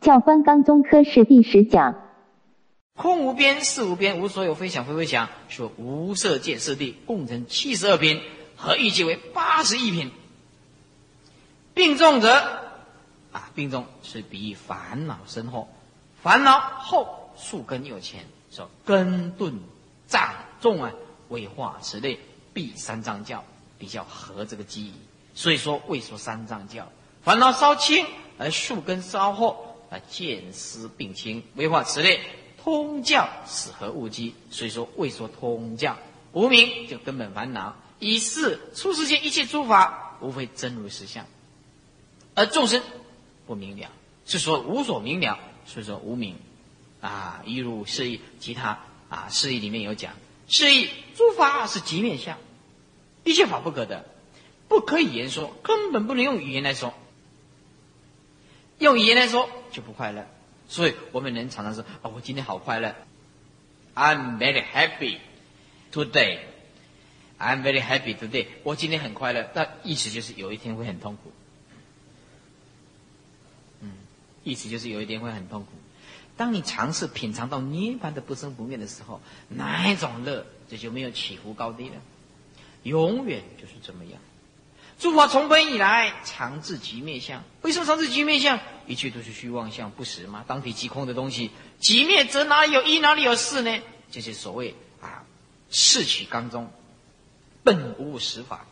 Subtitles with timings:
[0.00, 1.96] 教官纲中科是第十讲。
[2.94, 8.20] 空无边，事无边，无所有，非想非非想，说无色界四地共成七十二品，
[8.56, 10.10] 合一即为八十一品。
[11.74, 12.32] 病重者，
[13.32, 15.68] 啊，病重是比喻烦恼深厚，
[16.22, 19.60] 烦恼厚，树根又浅，说根钝
[20.06, 20.92] 障重啊，
[21.28, 22.18] 为化此类，
[22.52, 23.44] 必三藏教
[23.78, 24.92] 比较合这个机宜。
[25.34, 26.88] 所以说，为说三藏教，
[27.22, 28.06] 烦恼稍轻
[28.38, 32.20] 而树根稍厚，啊，见思病轻，为化此类。
[32.62, 35.96] 通教死合物机，所以说未说通教
[36.32, 37.76] 无名就根本烦恼。
[37.98, 41.24] 以是出世间一切诸法，无非真如实相，
[42.34, 42.82] 而众生
[43.46, 43.90] 不明了，
[44.26, 46.36] 是说无所明了，所以说无名
[47.00, 47.42] 啊。
[47.46, 50.12] 一如释义，其他啊释义里面有讲，
[50.48, 52.36] 释义诸法是极面相，
[53.24, 54.04] 一切法不可得，
[54.68, 56.92] 不可以言说，根本不能用语言来说，
[58.78, 60.26] 用语言来说就不快乐。
[60.68, 62.94] 所以我们人常常说：“啊，我今天好快乐
[63.94, 65.18] ，I'm very happy
[65.92, 66.40] today.
[67.38, 68.46] I'm very happy today.
[68.64, 71.32] 我今天很快乐。”那意思就是有一天会很痛苦。
[73.80, 73.92] 嗯，
[74.44, 75.70] 意思就是有一天会很痛苦。
[76.36, 81.96] 当你尝试品尝到涅槃的不生不灭的时候，哪一种乐，这就没有起伏高低了，
[82.82, 84.20] 永远就是这么样。
[84.98, 87.44] 诸法从本以来，常自极灭相。
[87.62, 88.58] 为什么常自极灭相？
[88.88, 90.44] 一切都是虚妄相，不实吗？
[90.48, 93.78] 当体即空的东西，极灭则哪里有一，哪里有四呢？
[94.10, 95.22] 这些所谓啊，
[95.70, 96.72] 世取纲中，
[97.62, 98.66] 本无实法。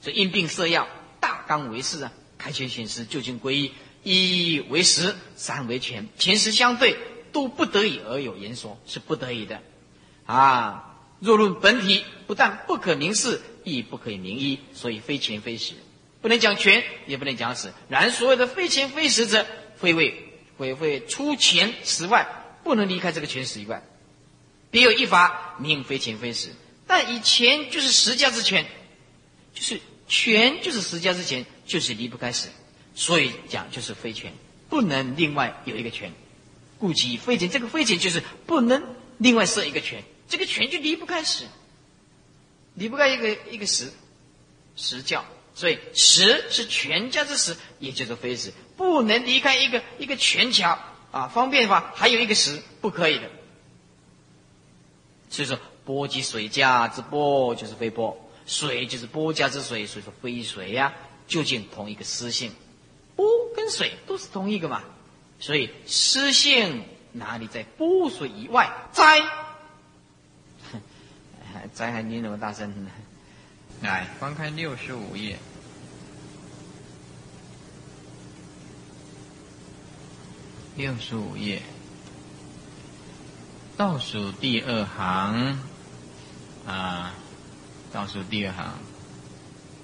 [0.00, 0.88] 所以因病设药，
[1.20, 2.12] 大纲为事啊。
[2.38, 6.96] 开权显实，究竟归一，一为实，三为权，前实相对，
[7.30, 9.60] 都不得已而有言说，是不得已的。
[10.24, 13.42] 啊，若论本体，不但不可明示。
[13.64, 15.72] 亦不可以名一，所以非前非实，
[16.20, 17.72] 不能讲权，也不能讲死。
[17.88, 20.14] 然所谓的非前非实者，非为
[20.58, 22.26] 非会出前十外，
[22.62, 23.82] 不能离开这个全实以外。
[24.70, 26.50] 别有一法名非前非实，
[26.86, 28.66] 但以钱就是十家之权，
[29.54, 32.48] 就是权就是十家之钱，就是离不开死，
[32.94, 34.32] 所以讲就是非权，
[34.68, 36.12] 不能另外有一个权。
[36.78, 38.82] 故其非钱，这个非钱就是不能
[39.18, 41.44] 另外设一个权，这个权就离不开死。
[42.74, 43.92] 离不开一个一个实，
[44.74, 45.24] 实教，
[45.54, 50.78] 所以实是全家之实，也就是非实，不能离开一个一个全桥。
[51.12, 53.30] 啊，方便的话还有一个实，不可以的。
[55.30, 60.92] 所以说波及水家之波就是非波，水就是波家之水，所以说非水呀，
[61.28, 62.50] 究竟同一个湿性，
[63.14, 63.24] 波
[63.54, 64.82] 跟水都是同一个嘛，
[65.38, 69.22] 所以湿性哪里在波水以外在？
[71.72, 72.90] 灾害你那么大声呢？
[73.80, 75.38] 来，翻开六十五页，
[80.76, 81.62] 六十五页。
[83.76, 85.58] 倒数第二行。
[86.66, 87.12] 啊，
[87.92, 88.78] 倒数第二行，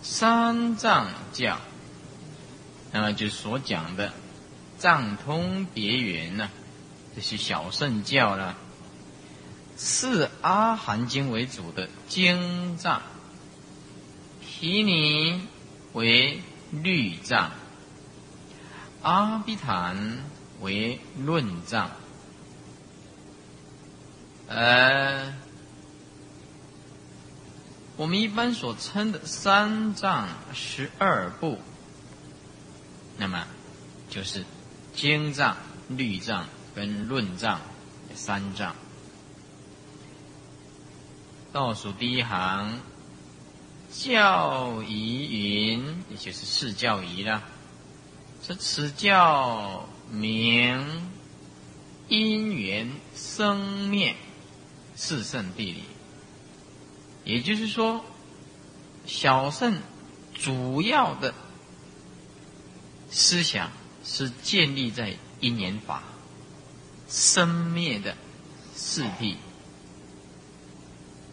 [0.02, 1.60] 三藏教，
[2.90, 4.14] 那么就所讲的
[4.78, 6.48] 藏通别圆呢，
[7.14, 8.56] 这些小圣教了。
[9.82, 13.00] 是阿含经为主的经藏，
[14.42, 15.48] 毗尼
[15.94, 17.52] 为律藏，
[19.00, 20.18] 阿毗昙
[20.60, 21.90] 为论藏。
[24.48, 25.34] 呃，
[27.96, 31.58] 我们一般所称的三藏十二部，
[33.16, 33.46] 那么
[34.10, 34.44] 就是
[34.94, 35.56] 经藏、
[35.88, 37.62] 律藏跟论藏
[38.14, 38.76] 三藏。
[41.52, 42.78] 倒数第一行，
[43.92, 47.42] 教仪云，也就是释教仪了。
[48.40, 51.10] 说此教名
[52.08, 54.14] 因缘生灭
[54.94, 55.82] 四圣地理，
[57.24, 58.04] 也就是说，
[59.04, 59.80] 小圣
[60.32, 61.34] 主要的
[63.10, 63.72] 思想
[64.04, 66.04] 是建立在因缘法
[67.08, 68.16] 生灭的
[68.72, 69.34] 四谛。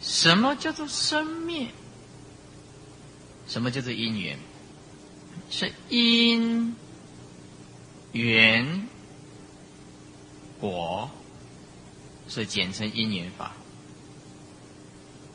[0.08, 1.68] 什么叫做生灭？
[3.46, 4.40] 什么叫做因缘？
[5.50, 6.74] 是因
[8.14, 8.88] 缘？
[10.62, 11.12] 果，
[12.30, 13.30] 是简称因缘？
[13.38, 13.54] 法。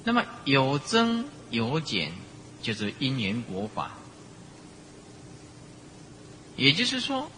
[0.04, 2.10] 那么有增有减，
[2.62, 3.42] 就是因缘？
[3.42, 3.92] 果法。
[6.56, 7.30] 也就是说，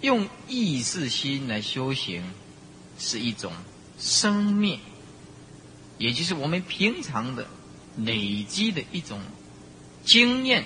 [0.00, 2.24] 用意识心来修行，
[2.98, 3.52] 是一种
[3.96, 4.80] 生灭。
[5.98, 7.46] 也就是我们平常的
[7.96, 9.20] 累积的一种
[10.04, 10.64] 经验，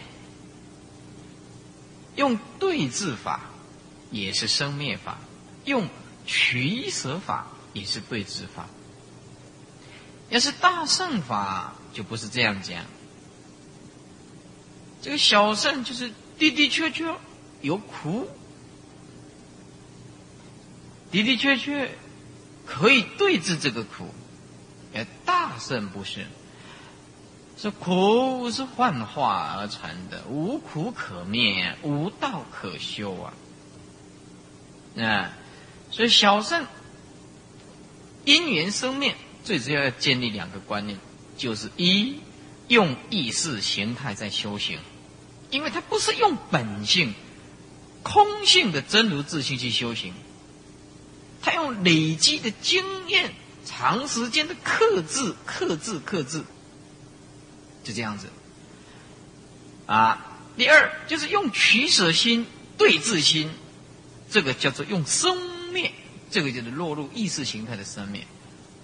[2.15, 3.41] 用对治法
[4.11, 5.19] 也是生灭法，
[5.65, 5.89] 用
[6.27, 8.69] 取舍法也是对治法。
[10.29, 12.85] 要是大圣法，就不是这样讲。
[15.01, 17.15] 这个小圣就是的的确确
[17.61, 18.29] 有苦，
[21.11, 21.91] 的的确确
[22.65, 24.07] 可以对治这个苦，
[24.95, 26.27] 而大圣不是。
[27.59, 33.35] 是苦是幻化而成的，无苦可灭，无道可修啊！
[35.01, 35.31] 啊，
[35.91, 36.67] 所以小圣
[38.25, 40.99] 因缘生灭，最主要要建立两个观念，
[41.37, 42.17] 就是一
[42.67, 44.81] 用意识形态在修行，
[45.51, 47.15] 因为它不是用本性、
[48.03, 50.15] 空性的真如自性去修行，
[51.41, 53.33] 他用累积的经验、
[53.65, 56.45] 长时间的克制、克制、克制。
[57.85, 58.29] 就这样子，
[59.87, 62.47] 啊，第二就是用取舍心
[62.79, 63.51] 对治心，
[64.31, 65.37] 这个叫做用生
[65.73, 65.91] 灭，
[66.31, 68.25] 这个就是落入意识形态的生灭，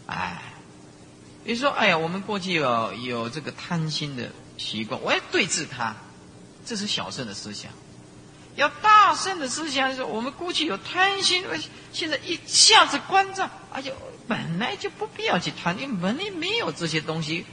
[0.06, 0.42] 哎，
[1.44, 5.94] 比如说，哎呀，我们过去有有这个贪心的习惯，我要对治它，
[6.66, 7.70] 这是小圣的思想；
[8.56, 11.44] 要大圣的思想，就是我们过去有贪心，
[11.92, 13.94] 现在一下子关照，而且
[14.28, 17.46] 本来就不必要去贪，因为本来没有这些东西。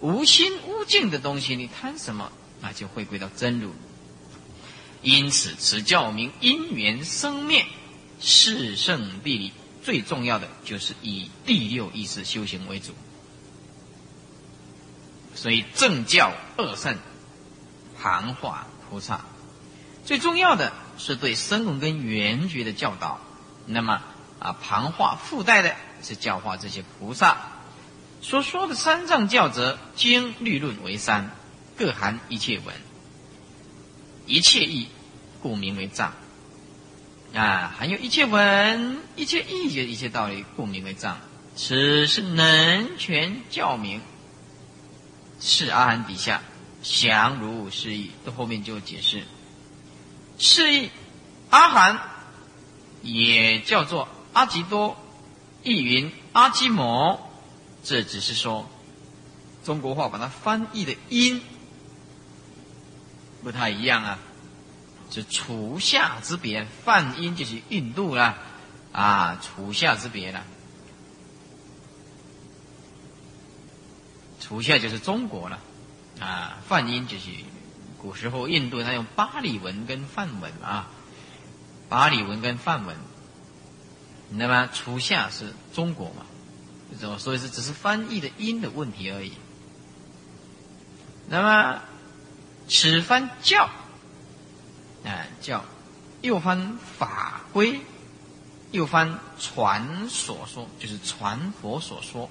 [0.00, 2.30] 无心无境的东西，你贪什么，
[2.60, 3.72] 那就回归到真如。
[5.00, 7.64] 因此，此教名因缘生灭，
[8.20, 12.92] 四圣地理最重要的就是以第六意识修行为主。
[15.34, 16.98] 所以正教二圣，
[17.98, 19.24] 盘化菩萨，
[20.04, 23.20] 最重要的是对声闻跟缘觉的教导。
[23.66, 24.02] 那么
[24.38, 27.38] 啊，盘化附带的是教化这些菩萨。
[28.22, 31.30] 所说的三藏教则经律论为三，
[31.76, 32.74] 各含一切文，
[34.26, 34.88] 一切义，
[35.42, 36.12] 故名为藏。
[37.34, 41.18] 啊，含有一切文、一切义的一切道理，故名为藏。
[41.56, 44.00] 此是能全教名。
[45.40, 46.42] 是阿含底下
[46.82, 49.24] 降如释义，到后面就解释。
[50.38, 50.90] 释义，
[51.50, 52.00] 阿含
[53.02, 54.96] 也叫做阿吉多，
[55.64, 57.30] 亦云阿基摩。
[57.82, 58.70] 这只是说，
[59.64, 61.42] 中国话把它翻译的音
[63.42, 64.18] 不太一样啊。
[65.10, 68.36] 是楚夏之别，泛音就是印度啦，
[68.90, 70.42] 啊，楚夏之别了。
[74.40, 75.60] 楚夏就是中国了，
[76.18, 77.30] 啊，泛音就是
[77.98, 80.88] 古时候印度他用巴利文跟梵文啊，
[81.88, 82.96] 巴利文跟梵文。
[84.30, 86.26] 那么楚夏是中国嘛？
[87.18, 89.32] 所以是只是翻译的音的问题而已。
[91.28, 91.80] 那么
[92.68, 93.64] 此番教，
[95.04, 95.64] 啊教，
[96.20, 97.80] 又翻法规，
[98.70, 102.30] 又翻传所说，就是传佛所说，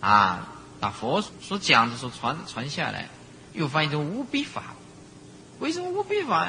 [0.00, 0.48] 啊
[0.80, 3.08] 把佛所讲的所传传下来，
[3.52, 4.74] 又翻译成无比法。
[5.60, 6.48] 为什么无比法？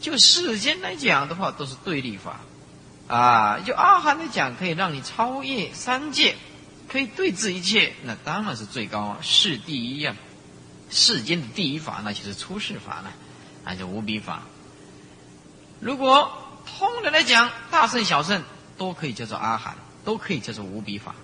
[0.00, 2.40] 就世间来讲的话，都是对立法，
[3.08, 6.36] 啊，就阿含来讲，可以让你超越三界。
[6.88, 10.14] 可以对治一切，那当然是最高啊，是第一呀。
[10.88, 13.10] 世间的第一法，那就是出世法了，
[13.64, 14.42] 那就无比法。
[15.80, 16.30] 如果
[16.64, 18.44] 通的来讲，大圣小圣
[18.78, 21.16] 都可以叫做阿含，都可以叫做无比法。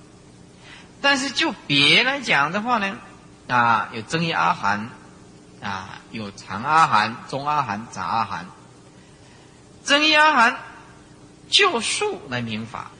[1.01, 2.97] 但是就别来讲的话呢，
[3.47, 4.91] 啊，有增一阿含，
[5.62, 8.47] 啊，有长阿含、中阿含、杂阿含。
[9.85, 10.59] 增一阿含
[11.53, 12.91] 就数来明法，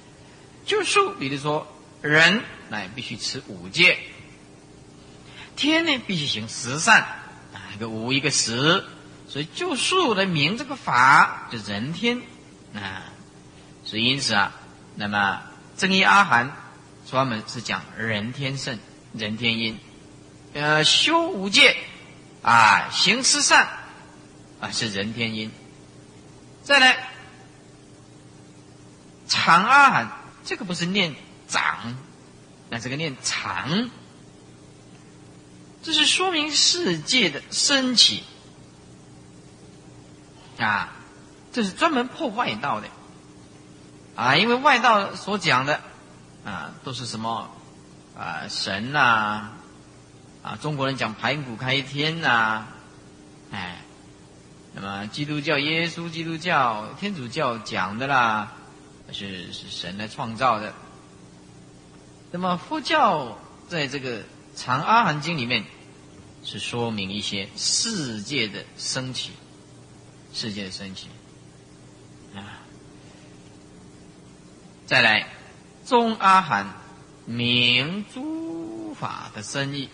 [0.65, 1.67] 就数，比如说。
[2.03, 3.97] 人乃必须持五戒，
[5.55, 7.01] 天呢必须行十善，
[7.55, 8.83] 啊一个五一个十，
[9.29, 12.21] 所以就数来明这个法，就人天。
[12.75, 13.05] 啊，
[13.85, 14.53] 所以因此啊，
[14.97, 15.43] 那么
[15.77, 16.57] 正一阿含
[17.09, 18.81] 专门是讲人天圣，
[19.13, 19.79] 人天阴，
[20.55, 21.77] 呃修五戒
[22.43, 23.69] 啊行十善
[24.61, 25.53] 啊是人天阴，
[26.65, 27.12] 再来
[29.33, 30.13] 长阿含
[30.45, 31.15] 这个不是念。
[31.49, 31.99] 长，
[32.71, 33.91] 那这个念长，
[35.83, 38.23] 这是说明世界的升起
[40.59, 40.89] 啊，
[41.53, 42.89] 这是专门破外道的
[44.17, 45.83] 啊，因为外道所讲的
[46.43, 47.51] 啊都是什么
[48.19, 49.51] 啊神呐
[50.43, 52.65] 啊，中国人讲盘古开天呐，
[53.51, 53.83] 哎，
[54.73, 58.53] 那么基督教、耶稣、基督教、天主教讲的啦，
[59.13, 60.75] 是是神来创造的。
[62.31, 63.39] 那么佛教
[63.69, 64.21] 在这个
[64.57, 65.65] 《长阿含经》里面
[66.45, 69.33] 是说明一些世界的升起，
[70.33, 71.09] 世界的升起
[72.35, 72.61] 啊。
[74.87, 75.29] 再来，
[75.87, 76.75] 中阿含
[77.27, 79.89] 明诸法的深意。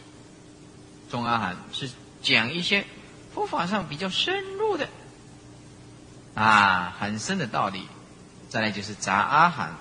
[1.10, 1.90] 中阿含是
[2.22, 2.84] 讲一些
[3.34, 4.88] 佛法上比较深入的
[6.34, 7.86] 啊，很深的道理。
[8.48, 9.76] 再来就是杂阿含，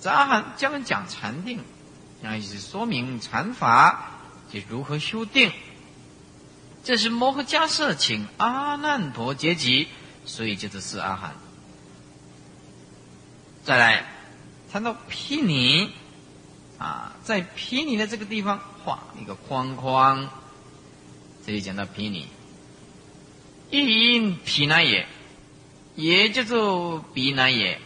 [0.00, 1.60] 杂阿含专门讲禅定，
[2.20, 4.10] 那也是说明禅法
[4.50, 5.52] 就如何修定。
[6.84, 9.86] 这是摩诃迦叶请阿难陀结集，
[10.24, 11.34] 所以就是四阿含。
[13.64, 14.04] 再来
[14.72, 15.92] 谈到毗尼
[16.78, 20.28] 啊，在毗尼的这个地方画一个框框，
[21.46, 22.26] 这里讲到毗尼，
[23.70, 25.06] 一因毗那也，
[25.94, 27.80] 也叫做鼻难也，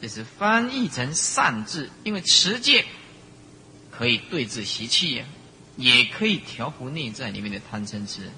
[0.00, 2.84] 这是翻译成善字，因为持戒
[3.90, 5.24] 可以对治习气呀。
[5.78, 8.30] 也可以调伏内在里面的贪嗔痴，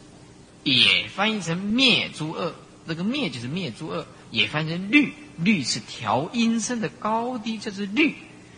[0.65, 2.53] 也翻译成灭诸恶。
[2.85, 8.17] 那个灭就是灭诸恶，也翻译成律，律是调音声的高低，这是律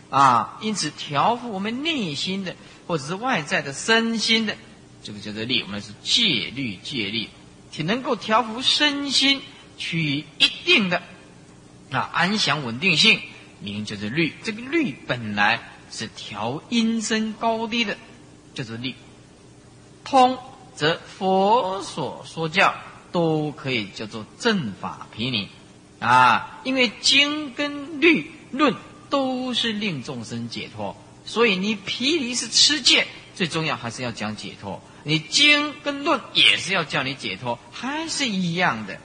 [0.09, 0.57] 啊。
[0.63, 2.55] 因此调伏我们内心的
[2.87, 4.57] 或者是外在的身心的，
[5.03, 5.61] 这个叫做律。
[5.61, 7.29] 我们是戒律戒律，
[7.71, 9.43] 且能够调伏身心，
[9.81, 11.01] 趋于一定的
[11.89, 13.19] 啊安详稳定性，
[13.59, 14.33] 名就是律。
[14.43, 15.59] 这个律本来
[15.89, 17.97] 是调音声高低的。
[18.53, 18.95] 就是律，
[20.03, 20.37] 通
[20.75, 22.75] 则佛所说教
[23.13, 25.47] 都可以叫做正法毗尼
[26.01, 28.75] 啊，因为经跟律论
[29.09, 34.81] 都是令众生解脱，所以你毗尼是持戒，最重要还是要讲解脱。
[35.05, 38.99] 你经跟论也是要叫你解脱，还是一样的，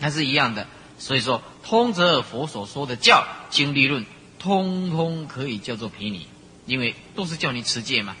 [0.00, 0.66] 还是一样的。
[0.98, 4.06] 所以说，通则佛所说的教经律论，
[4.38, 6.26] 通通可以叫做毗尼，
[6.64, 8.16] 因为都是叫你持戒嘛。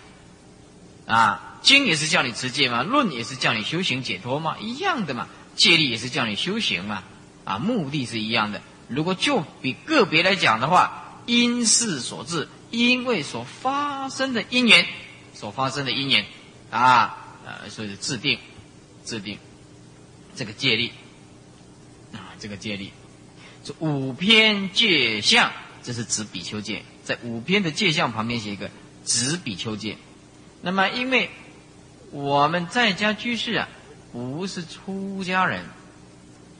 [1.06, 5.28] 啊，经也是叫你持戒嘛，论也是叫你修行解脱嘛，一样的嘛。
[5.54, 7.02] 戒律也是叫你修行嘛，
[7.44, 8.60] 啊，目的是一样的。
[8.88, 14.86] 如果就比个别来讲的话，因事所致，因为所发生的因缘，
[15.32, 16.26] 所发生的因缘，
[16.70, 17.16] 啊，
[17.46, 18.38] 呃，所以制定，
[19.04, 19.38] 制定
[20.34, 20.90] 这个戒律，
[22.46, 22.90] 这个戒律，
[23.64, 25.50] 这五篇戒相，
[25.82, 28.70] 这是指比丘戒，在五篇的戒相旁边写一个
[29.04, 29.98] 指比丘戒。
[30.62, 31.28] 那么，因为
[32.12, 33.68] 我们在家居士啊，
[34.12, 35.64] 不是出家人，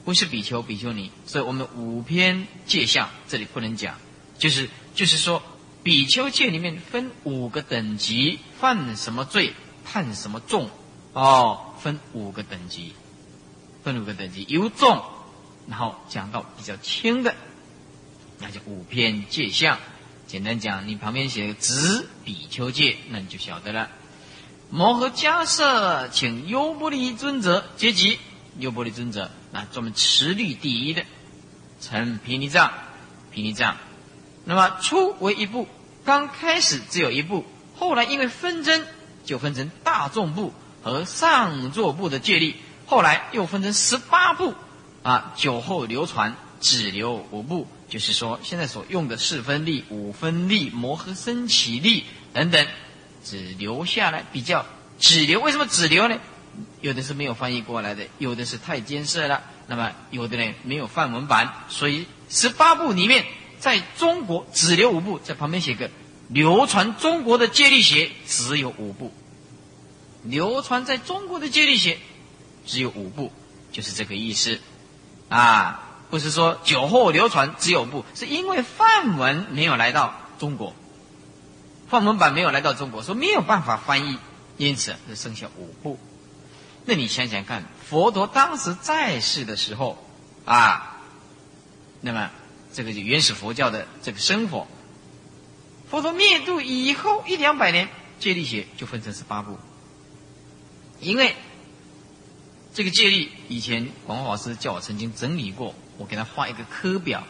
[0.03, 3.95] 不是比丘、比丘尼，所以我们五篇戒相这里不能讲，
[4.37, 5.41] 就是就是说，
[5.83, 9.53] 比丘戒里面分五个等级，犯什么罪
[9.85, 10.69] 判什么重，
[11.13, 12.91] 哦，分五个等级，
[13.85, 15.01] 分五个等级，由重
[15.67, 17.35] 然后讲到比较轻的，
[18.39, 19.77] 那就五篇界相。
[20.27, 23.89] 简单讲，你旁边写个“直比丘戒”，那你就晓得了。
[24.69, 28.19] 摩诃迦叶请优波离尊者接集，
[28.59, 31.03] 优波离尊者那专门持律第一的，
[31.79, 32.73] 成毗尼藏，
[33.31, 33.77] 毗尼藏。
[34.43, 35.67] 那么初为一部，
[36.03, 37.45] 刚开始只有一部，
[37.77, 38.85] 后来因为纷争，
[39.23, 42.55] 就分成大众部和上座部的戒律，
[42.85, 44.53] 后来又分成十八部，
[45.07, 47.65] 啊，酒后流传，只留五部。
[47.87, 52.67] 就是说，现在所用的四分力、五分力、摩诃僧起力等等，
[53.23, 54.65] 只留下来比较
[54.99, 55.39] 只留。
[55.39, 56.19] 为什么只留呢？
[56.81, 59.43] 有的是没有翻译过来的，有的是太艰涩了。
[59.67, 63.25] 那么有的呢没有范文版，所以十八部里面，
[63.61, 65.89] 在中国只留五部，在旁边写个
[66.27, 69.13] 流传中国的戒律学只有五部，
[70.23, 71.97] 流传在中国的戒律学
[72.65, 73.31] 只有五部，
[73.71, 74.59] 就是这个意思
[75.29, 75.83] 啊。
[76.09, 80.73] 不是说酒后流传只有部，是因为范文没有来到中国，
[81.89, 84.17] 范文版没有来到中国，说没有办法翻译，
[84.55, 85.99] 因此就剩下五部。
[86.85, 90.01] 那你想想看，佛陀当时在世的时候
[90.45, 90.95] 啊，
[91.99, 92.31] 那么
[92.71, 94.65] 这个就原始佛教的这个生活，
[95.91, 99.57] 佛陀灭度以后一两百年，戒律学就分成十八部，
[101.01, 101.35] 因为
[102.73, 105.73] 这个戒律以前广华老师叫我曾经整理过。
[105.99, 107.23] 我给他画一个科表，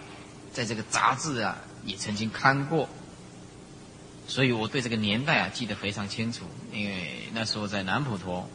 [0.52, 2.90] 在这个杂志啊也曾经看过，
[4.28, 6.44] 所以我对这个年代啊记得非常清楚。
[6.74, 8.50] 因为那时候在南普陀，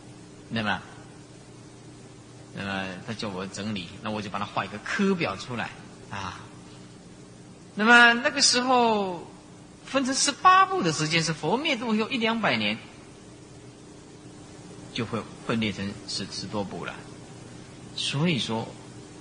[0.51, 0.83] 那么，
[2.55, 5.71] 那么他叫我整理，那我就把他画一个科表出来
[6.11, 6.41] 啊。
[7.75, 9.27] 那么那个时候
[9.87, 12.77] 分成十八部的时间是佛灭度有一两百年，
[14.93, 16.95] 就会分裂成十十多部了。
[17.97, 18.69] 所以说。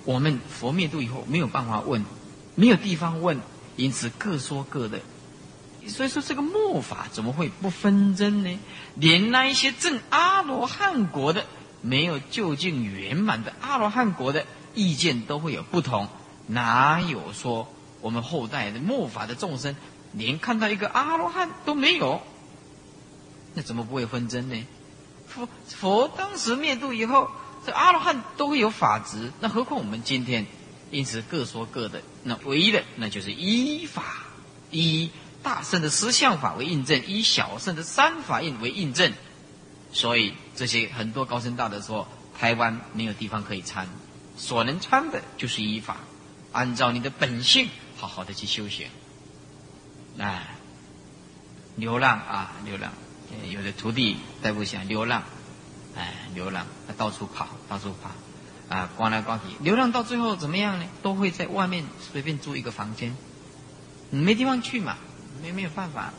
[0.04, 2.04] 我们佛灭度以后没有办法问，
[2.56, 3.40] 没有地方问，
[3.76, 4.98] 因此各说各的。
[5.86, 8.58] 所以说这个末法怎么会不纷争呢？
[8.96, 11.44] 连那一些正阿罗汉国的、
[11.82, 16.08] 没有究竟圆满的阿罗汉国的意见都会有不同，
[16.48, 17.68] 哪有说
[18.00, 19.76] 我们后代的末法的众生，
[20.12, 22.20] 连看到一个阿罗汉都没有，
[23.54, 24.66] 那怎么不会纷争呢？
[25.28, 27.30] 佛佛当时灭度以后，
[27.64, 30.46] 这阿罗汉都会有法执，那何况我们今天？
[30.90, 34.26] 因此各说各的，那唯一的那就是依法，
[34.70, 35.10] 以
[35.42, 39.12] 大圣的十相法为印证，以小圣的三法印为印证。
[39.90, 42.06] 所以这些很多高僧大德说，
[42.38, 43.88] 台湾没有地方可以参，
[44.36, 45.96] 所能参的就是依法，
[46.52, 48.88] 按照你的本性，好好的去修行。
[50.18, 50.56] 哎，
[51.76, 52.92] 流浪啊，流浪，
[53.48, 55.22] 有的徒弟带不下，流浪，
[55.96, 58.10] 哎，流浪，到处跑，到处跑。
[58.68, 60.86] 啊，逛来逛去，流浪到最后怎么样呢？
[61.02, 63.14] 都会在外面随便租一个房间，
[64.08, 64.96] 没地方去嘛，
[65.42, 66.14] 没没有办法，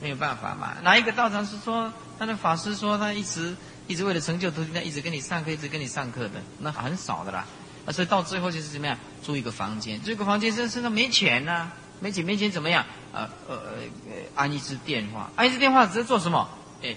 [0.00, 0.74] 没有办法嘛。
[0.82, 3.54] 哪一个道长是说他的法师说他一直
[3.86, 7.46] 一直为了成就徒弟，他一直跟你上课，一直跟你上课的，那很少的啦。
[7.86, 11.70] 啊，所以到最后就是怎么样，租一个房间，租一个房间身身上没钱呐，
[12.00, 12.84] 没钱没钱怎么样？
[13.12, 16.48] 呃呃呃，安一支电话，安一支电话只是做什么？
[16.82, 16.96] 哎，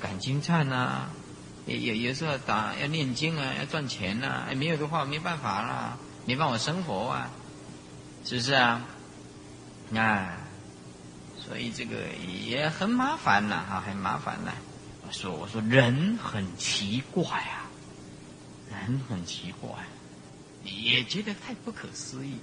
[0.00, 1.10] 感情忏呐。
[1.64, 5.96] 也也有时候打要念经啊，要赚钱呐，没有的话没办法啦，
[6.26, 7.30] 没办法生活啊，
[8.24, 8.82] 是不是啊？
[9.94, 10.38] 啊，
[11.38, 11.98] 所以这个
[12.44, 14.52] 也很麻烦呐，哈，很麻烦呐。
[15.06, 17.70] 我说我说人很奇怪啊，
[18.68, 19.70] 人很奇怪，
[20.64, 22.38] 也觉得太不可思议。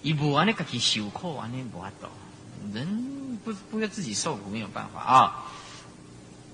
[0.00, 2.08] 一不完的自己受苦，完全不法懂。
[2.72, 5.46] 人不不要自己受苦，没有办法啊。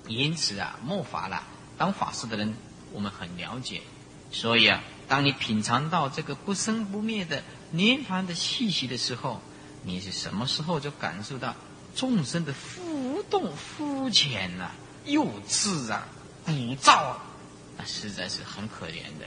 [0.06, 1.42] 因此啊，莫法了。
[1.76, 2.54] 当法师的人，
[2.92, 3.82] 我们很了解，
[4.30, 7.42] 所以啊，当你品尝到这个不生不灭的
[7.72, 9.40] 涅槃的气息的时候，
[9.82, 11.54] 你是什么时候就感受到
[11.96, 14.70] 众生的浮动肤浅呐、
[15.04, 16.06] 幼稚啊、
[16.44, 17.22] 鼓噪啊，
[17.76, 19.26] 那实在是很可怜的。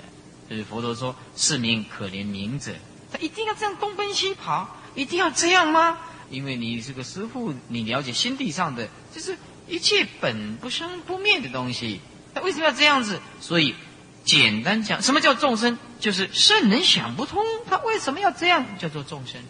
[0.49, 2.73] 就是佛陀说：“是名可怜明者，
[3.11, 5.97] 他一定要这样东奔西跑，一定要这样吗？
[6.29, 12.01] 因为你是个师傅，你了解心地上的，就是一切本不生不灭的东西。”
[12.33, 13.19] 他为什么要这样子？
[13.41, 13.75] 所以，
[14.23, 15.77] 简单讲，什么叫众生？
[15.99, 19.41] 就是圣人想不通，他为什么要这样叫做众生？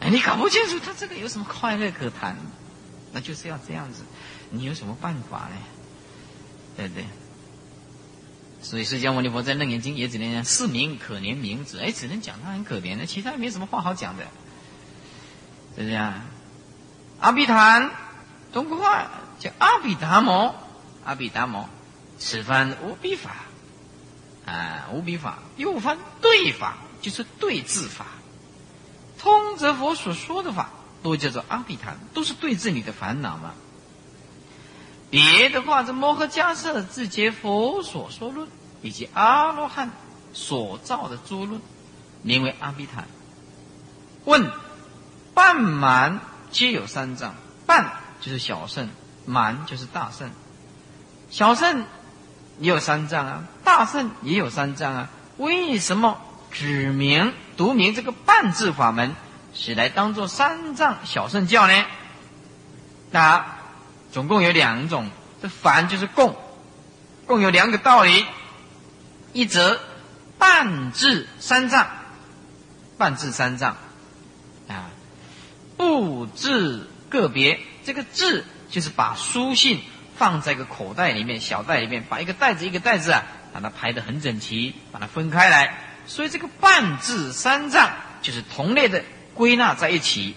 [0.00, 2.36] 哎，你搞不清楚，他这个有什么快乐可谈？
[3.12, 4.02] 那就是要这样子，
[4.50, 5.56] 你有什么办法呢？
[6.76, 7.04] 对不对？
[8.62, 14.24] 所以释迦牟尼佛在《楞严经》也只能讲是名可怜名字，哎，只能讲他很可怜的，其他没什么话好讲的，
[15.76, 16.22] 是这样。
[17.20, 17.90] 阿毗昙，
[18.52, 19.06] 中国话。
[19.40, 20.54] 叫阿毗达摩，
[21.02, 21.66] 阿毗达摩，
[22.18, 23.30] 此番无比法，
[24.44, 28.04] 啊，无比法，又番对法，就是对治法。
[29.18, 30.68] 通则佛所说的法，
[31.02, 33.52] 都叫做阿毗昙，都是对治你的烦恼嘛。
[35.08, 38.46] 别的话，这摩诃迦叶自结佛所说论，
[38.82, 39.90] 以及阿罗汉
[40.34, 41.62] 所造的诸论，
[42.20, 43.08] 名为阿毗昙。
[44.26, 44.50] 问：
[45.32, 47.34] 半满皆有三藏，
[47.66, 48.88] 半就是小圣。
[49.26, 50.30] 满就是大圣，
[51.30, 51.84] 小圣
[52.58, 55.10] 也有三藏啊，大圣也有三藏啊。
[55.36, 59.14] 为什么指明读明这个半字法门，
[59.54, 61.84] 是来当做三藏小圣教呢？
[63.12, 63.44] 那
[64.10, 65.10] 总共有两种，
[65.40, 66.34] 这凡就是共，
[67.26, 68.24] 共有两个道理。
[69.32, 69.78] 一则
[70.38, 71.86] 半字三藏，
[72.98, 73.76] 半字三藏，
[75.80, 78.44] 不字个别，这个字。
[78.68, 79.80] 就是把书信
[80.16, 85.76] 放在一个口袋里面，小袋里面，把一个袋子一个袋子啊，把它排得很整齐，把它分开来。
[86.06, 87.90] 所以这个半字三藏
[88.22, 89.02] 就是同类的
[89.34, 90.36] 归纳在一起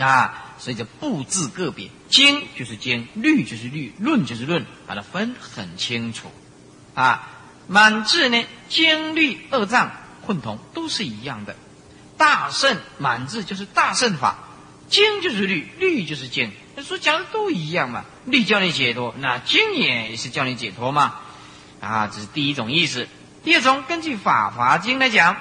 [0.00, 1.88] 啊，所以叫布字个别。
[2.08, 6.32] 经就是经，律就是律，论就是论，把它分很清楚
[6.94, 7.28] 啊。
[7.68, 9.92] 满字呢，经律二藏
[10.26, 11.54] 混同，都是一样的。
[12.16, 14.45] 大圣满字就是大圣法，
[14.88, 16.52] 经就是律，律就是经。
[16.82, 21.14] 说讲的都一样嘛，律教你解脱，那经也是教你解脱嘛，
[21.80, 23.08] 啊，这是第一种意思。
[23.42, 25.36] 第二种，根据《法华经》来讲，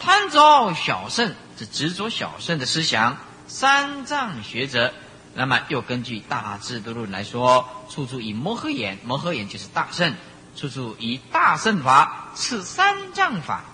[0.00, 4.94] 贪着小圣是执着小圣的思想，三藏学者，
[5.34, 10.14] 那么又根据《大智度论》来说，处处以摩诃眼，摩诃眼就是大圣，
[10.56, 13.64] 处处以大圣法赐三藏法，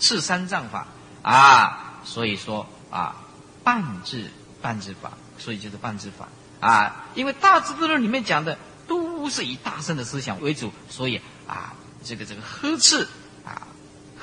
[0.00, 0.86] 赐三藏法
[1.22, 3.16] 啊，所以说啊，
[3.64, 5.12] 半智半智法。
[5.38, 6.28] 所以就是半智法
[6.60, 13.08] 啊，因为大智度论里面讲的都是以大圣的思想为主，所以啊，这个这个呵斥
[13.44, 13.66] 啊，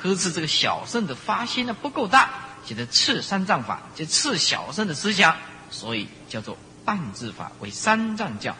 [0.00, 2.30] 呵斥这个小圣的发心呢不够大，
[2.64, 5.36] 写的次三藏法就次小圣的思想，
[5.70, 8.56] 所以叫做半智法为三藏教。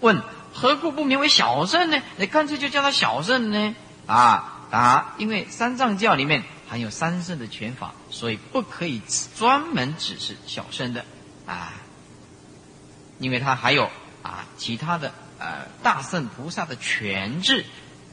[0.00, 2.00] 问何故不名为小圣呢？
[2.18, 3.74] 你干脆就叫他小圣呢？
[4.06, 9.00] 啊，答：因为三藏教里面含有三圣的权法，所以不可以
[9.36, 11.04] 专门指示小圣的
[11.46, 11.72] 啊。
[13.18, 13.90] 因为它还有
[14.22, 17.64] 啊其他的呃大圣菩萨的全智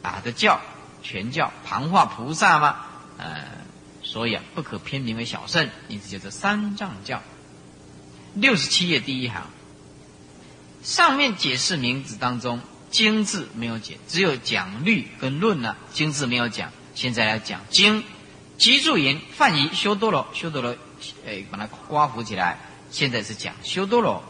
[0.01, 0.61] 啊的教
[1.03, 2.85] 全教庞化菩萨嘛，
[3.17, 3.45] 呃，
[4.01, 7.21] 所以啊不可偏名为小圣，因此叫做三藏教。
[8.33, 9.43] 六十七页第一行，
[10.81, 12.61] 上面解释名字当中。
[12.91, 15.75] 经字没有解，只有讲律跟论呢。
[15.91, 18.05] 经字没有讲，现在来讲经。
[18.57, 20.75] 集注言范仪修多罗，修多罗，
[21.27, 22.57] 哎，把它刮扶起来。
[22.91, 24.23] 现在是讲修多罗。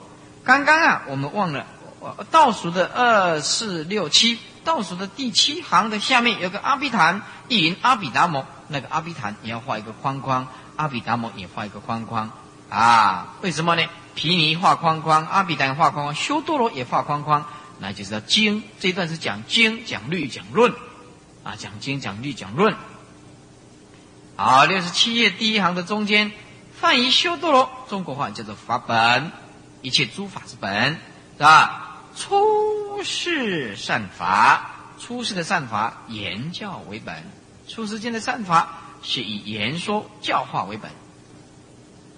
[0.44, 1.68] 刚刚啊，我们忘了
[2.32, 8.46] 倒数的二四六七，倒数的第七行的下面有个阿毗昙，意云阿毗达摩。
[8.68, 12.32] 那个阿毗昙也要画一个框框，阿毗达摩也画一个框框
[12.70, 13.36] 啊？
[13.42, 13.84] 为什么呢？
[14.16, 17.46] 毗尼画框框，阿毗昙画框框，修多罗也画框框。
[17.78, 20.74] 那就是要经，这一段是讲经、讲律、讲论，
[21.44, 22.76] 啊，讲经、讲律、讲论。
[24.38, 26.34] 好，六十七页第一行的中间，
[26.78, 29.32] 梵以修多罗，中国话叫做法本，
[29.82, 30.92] 一切诸法之本，
[31.38, 32.02] 是吧？
[32.18, 37.24] 出世善法，出世的善法，言教为本，
[37.70, 40.92] 出世间的善法是以言说教化为本。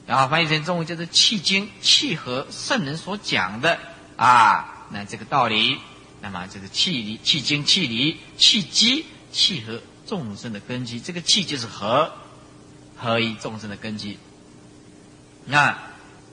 [0.08, 3.78] 然后翻译成中文叫做契经，契合圣人所讲的
[4.16, 4.88] 啊。
[4.90, 5.78] 那这个道理，
[6.22, 12.12] 那么这个气理、气经、气理、气机、契合众生的根基，这个气就是合，
[12.96, 14.17] 合一众生的根基。
[15.46, 15.78] 那，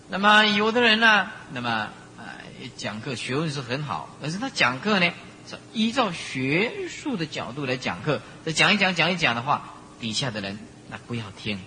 [0.09, 2.41] 那么有的人呢，那么啊
[2.77, 5.13] 讲课学问是很好，可是他讲课呢，
[5.49, 10.59] 是依照学术的角度来讲课，这讲一讲讲一讲的话，底下的人
[10.89, 11.59] 那不要听，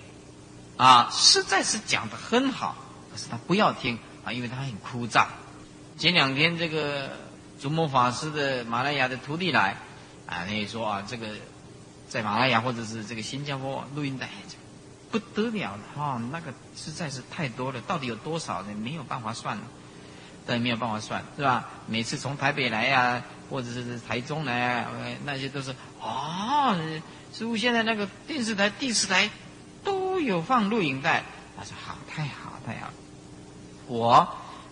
[0.77, 2.75] 啊，实在是讲的很好，
[3.11, 5.25] 可是他不要听啊，因为他很枯燥。
[5.97, 7.09] 前两天，这个
[7.59, 9.77] 竹摩法师的马来亚的徒弟来，
[10.27, 11.27] 啊，那说啊，这个
[12.09, 14.29] 在马来亚或者是这个新加坡录音带，
[15.11, 18.73] 不得了了哈，那个实在是太多了，到底有多少呢？
[18.75, 19.57] 没有办法算，
[20.45, 21.67] 但没有办法算，是吧？
[21.87, 24.91] 每次从台北来呀，或者是台中来啊，
[25.25, 26.77] 那些都是啊，
[27.33, 29.29] 似乎现在那个电视台、电视台
[29.83, 31.23] 都有放录影带。
[31.57, 32.89] 他说好，太好，太好，
[33.87, 34.27] 我。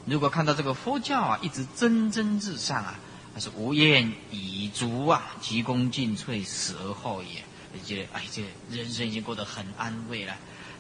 [0.08, 2.94] 如果看到这个佛教啊，一直蒸蒸日上啊，
[3.36, 7.44] 他是无厌已足啊，急功尽瘁，死而后也。
[7.84, 10.34] 觉得哎，这人生已经过得很安慰了。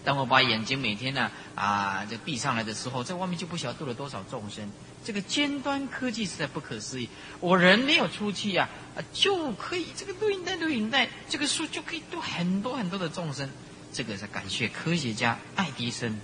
[0.05, 4.71] 当我把眼睛每天呢啊，这闭上来的时候，在外面就不晓得度了多少众生。
[5.03, 7.09] 这个尖端科技实在不可思议。
[7.41, 13.49] 我人没有出去呀，啊，就可以这个录音带、录影带，这个书就可以度很多很多的众生。
[13.91, 16.17] 这个是感谢科学家爱迪生。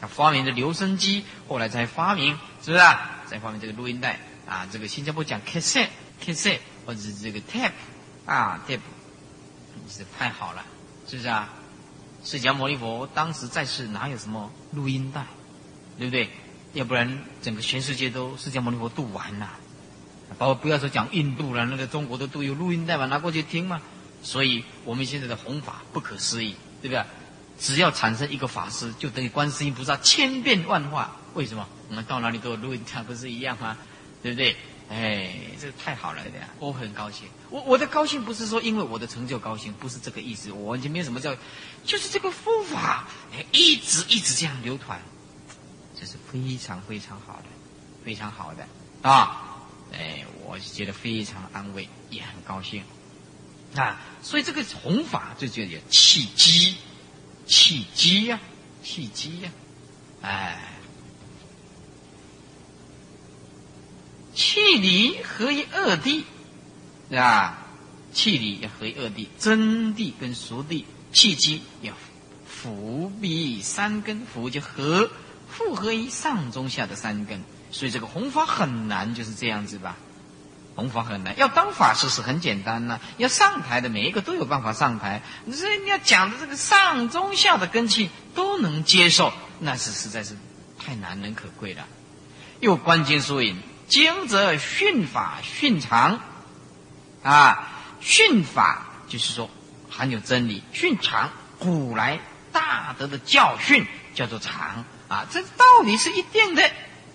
[0.00, 3.18] 他发明的留声机，后来才发明，是不是啊？
[3.26, 4.18] 再发明这个录音带
[4.50, 7.70] 啊，这个新加坡讲 cassette，cassette 或者是这个 tape，
[8.26, 8.80] 啊 tape，
[9.88, 10.64] 是太好了，
[11.06, 11.48] 是不是啊？
[12.24, 15.24] 释迦牟尼佛当时在世哪有什么录音带，
[15.96, 16.28] 对不对？
[16.72, 19.48] 要不然整个全世界都释迦牟尼佛度完了，
[20.36, 23.80] 包括不要说讲印度了，那个中国都都有录音带嘛，拿过去听嘛。
[24.22, 27.04] 所以我们现在的弘法不可思议，对不对？
[27.58, 31.16] 只要产生一个法师，就等于观世音菩萨千变万化。
[31.34, 31.68] 为什么？
[31.88, 33.76] 我们到哪里都有录音带，不是一样吗？
[34.22, 34.56] 对不对？
[34.88, 36.48] 哎，这太好了，对呀！
[36.58, 37.28] 我很高兴。
[37.48, 40.50] 我我的高兴不是说因为我的成就高兴，不是这个意思。
[40.50, 41.36] 我完全没有什么叫，
[41.84, 45.00] 就是这个佛法哎一直一直这样流传，
[45.98, 47.44] 这是非常非常好的，
[48.04, 48.66] 非常好的
[49.02, 49.68] 啊！
[49.92, 52.82] 哎，我觉得非常安慰，也很高兴
[53.76, 54.00] 啊。
[54.22, 56.76] 所以这个弘法就叫契机。
[57.46, 58.38] 契机呀，
[58.82, 59.50] 契机呀，
[60.22, 60.79] 哎，
[64.40, 66.22] 气理合一二谛，
[67.14, 67.58] 啊，
[68.14, 71.92] 气理要合一二谛，真谛跟俗谛，契机要
[72.46, 75.10] 复比三根，伏就合，
[75.50, 79.98] 复合一上中下的三根，所以这个弘法很难，就是这样子吧。
[80.74, 82.98] 弘法很难，要当法师是很简单呐。
[83.18, 90.34] 要上台的每一个都有办法上台，你说你要讲的这个上中下的根器都能接受，那是实在是
[90.78, 91.86] 太难能可贵了。
[92.60, 93.58] 又关经说引，
[93.90, 96.20] 经则训法训常，
[97.24, 97.68] 啊，
[98.00, 99.50] 训法就是说
[99.90, 102.20] 含有真理，训常古来
[102.52, 106.70] 大德的教训叫做常啊，这道理是一定的。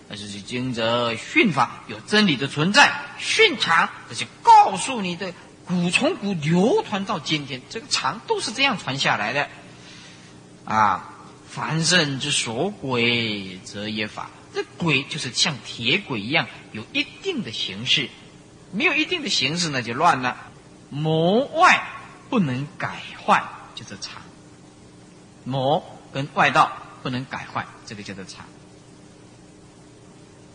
[0.10, 5.34] 那就是经则训法有真理的存在，训常这些告诉你的
[5.66, 9.48] 古从古流传到今天，这个常都是这样传下来的。
[10.66, 11.10] 啊，
[11.50, 14.30] 凡圣之所归，则也法。
[14.56, 18.10] 这轨就是像铁轨一样，有一定的形式，
[18.72, 20.38] 没有一定的形式那就乱了。
[20.90, 21.86] 魔外
[22.30, 23.44] 不能改坏，
[23.76, 24.22] 就是常。
[25.44, 26.72] 魔跟外道
[27.04, 28.46] 不能改坏，这个叫做常。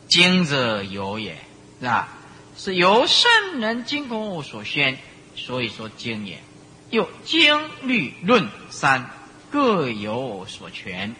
[0.08, 1.36] 经者有也，
[1.78, 2.08] 是吧？
[2.56, 4.96] 是由圣人经过所宣，
[5.36, 6.42] 所以说经也。
[6.88, 9.10] 又经律论三
[9.50, 11.14] 各有所权，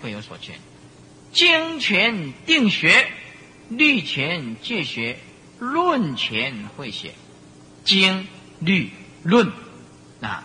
[0.00, 0.60] 各有所权。
[1.36, 3.08] 经权定学，
[3.68, 5.18] 律权戒学，
[5.58, 7.12] 论权会写。
[7.84, 8.26] 经
[8.58, 8.90] 律
[9.22, 9.52] 论
[10.22, 10.42] 啊，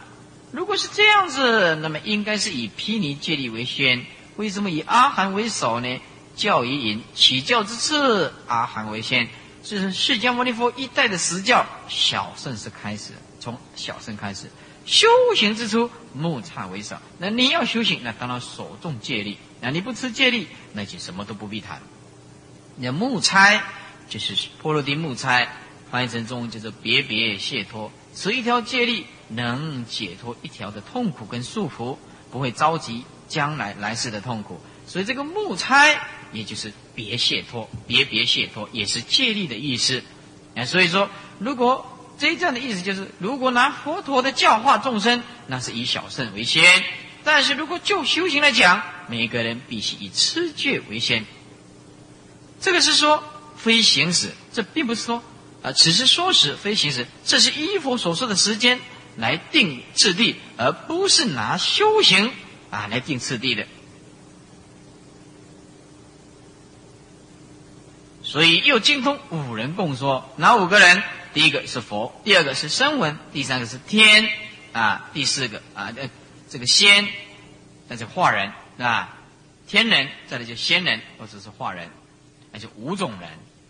[0.51, 4.05] 如果是这样子，那么应该是以毗尼戒律为先。
[4.35, 5.97] 为什么以阿含为首呢？
[6.35, 9.29] 教于引起教之次，阿含为先。
[9.63, 14.47] 这是释迦牟尼佛一代的实教，小圣是开始，从小圣开始
[14.85, 16.97] 修行之初，木叉为首。
[17.19, 19.37] 那你要修行，那当然首重戒律。
[19.61, 21.81] 那你不持戒律，那就什么都不必谈。
[22.77, 23.63] 那木差
[24.09, 25.47] 就是波罗的木差，
[25.91, 31.97] 翻译成中文叫做别别解脱，持一条戒律能解脱一条的痛苦跟束缚，
[32.31, 34.59] 不会着急将来来世的痛苦。
[34.87, 35.85] 所以这个木差
[36.33, 40.03] 也就是别解脱，别别解脱也是戒律的意思。
[40.55, 41.07] 啊，所以说
[41.39, 41.90] 如果
[42.21, 46.63] 这样的意思就是，如果拿佛陀的教化众生，那是以小圣为先；
[47.23, 51.25] 但是如果就修行来讲，每个人必须以持戒为先。
[52.59, 53.23] 这个是说
[53.57, 55.23] 非行使，这并不是说
[55.63, 58.79] 啊，只是说时非行使，这是依佛所说的时间
[59.17, 62.31] 来定次第，而不是拿修行
[62.69, 63.65] 啊来定次第的。
[68.23, 71.01] 所以又精通五人共说，哪五个人？
[71.33, 74.29] 第一个是佛，第二个是声闻，第三个是天
[74.73, 76.09] 啊，第四个啊，这
[76.49, 77.07] 这个仙，
[77.87, 78.51] 那是化人。
[78.77, 79.15] 啊，
[79.67, 81.91] 天人，再来就仙人，或者是化人，
[82.51, 83.29] 那就五种人，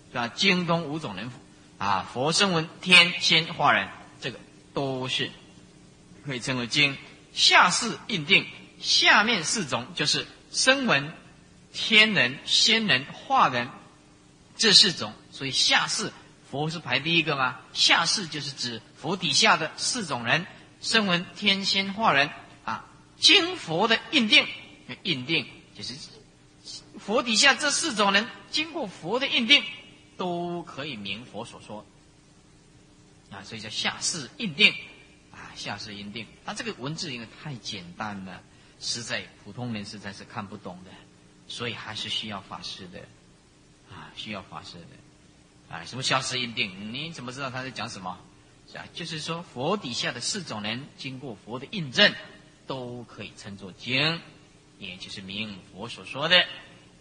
[0.10, 0.30] 是吧？
[0.30, 1.30] 京东五种人，
[1.78, 3.90] 啊，佛、声闻、天、仙、化人，
[4.22, 4.40] 这个
[4.74, 5.32] 都是
[6.26, 6.96] 可以称为经。
[7.34, 8.48] 下四印定，
[8.80, 11.12] 下面四种就是声闻、
[11.74, 13.68] 天人、仙人、化人
[14.56, 16.14] 这四种，所以下四
[16.52, 17.62] 佛是排第一个吗？
[17.72, 20.46] 下士就是指佛底下的四种人：
[20.82, 22.30] 声闻、天、仙、化人
[22.66, 22.86] 啊，
[23.18, 24.46] 经佛的印定。
[25.04, 25.96] 印定就是
[27.00, 29.64] 佛底下这四种人，经过佛的印定，
[30.18, 31.86] 都可以明佛所说
[33.30, 34.74] 啊，所以叫下士印定
[35.32, 36.28] 啊，下士印定。
[36.46, 38.44] 他这个文字因为太简单了，
[38.82, 40.92] 实在普通人实在是看不懂的，
[41.48, 43.00] 所以还是需要法师的
[43.90, 44.88] 啊，需要法师的
[45.72, 45.86] 啊。
[45.86, 46.94] 什么消失印定？
[46.94, 48.18] 你怎么知道他在讲什么？
[48.72, 52.14] 是啊，就是说佛底下的四种人，经过佛的印证，
[52.68, 54.22] 都可以称作经。
[54.80, 56.44] 也就是明佛所说的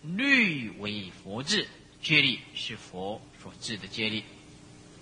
[0.02, 1.66] 律为佛制，
[2.02, 4.22] 戒律是佛所制的戒律。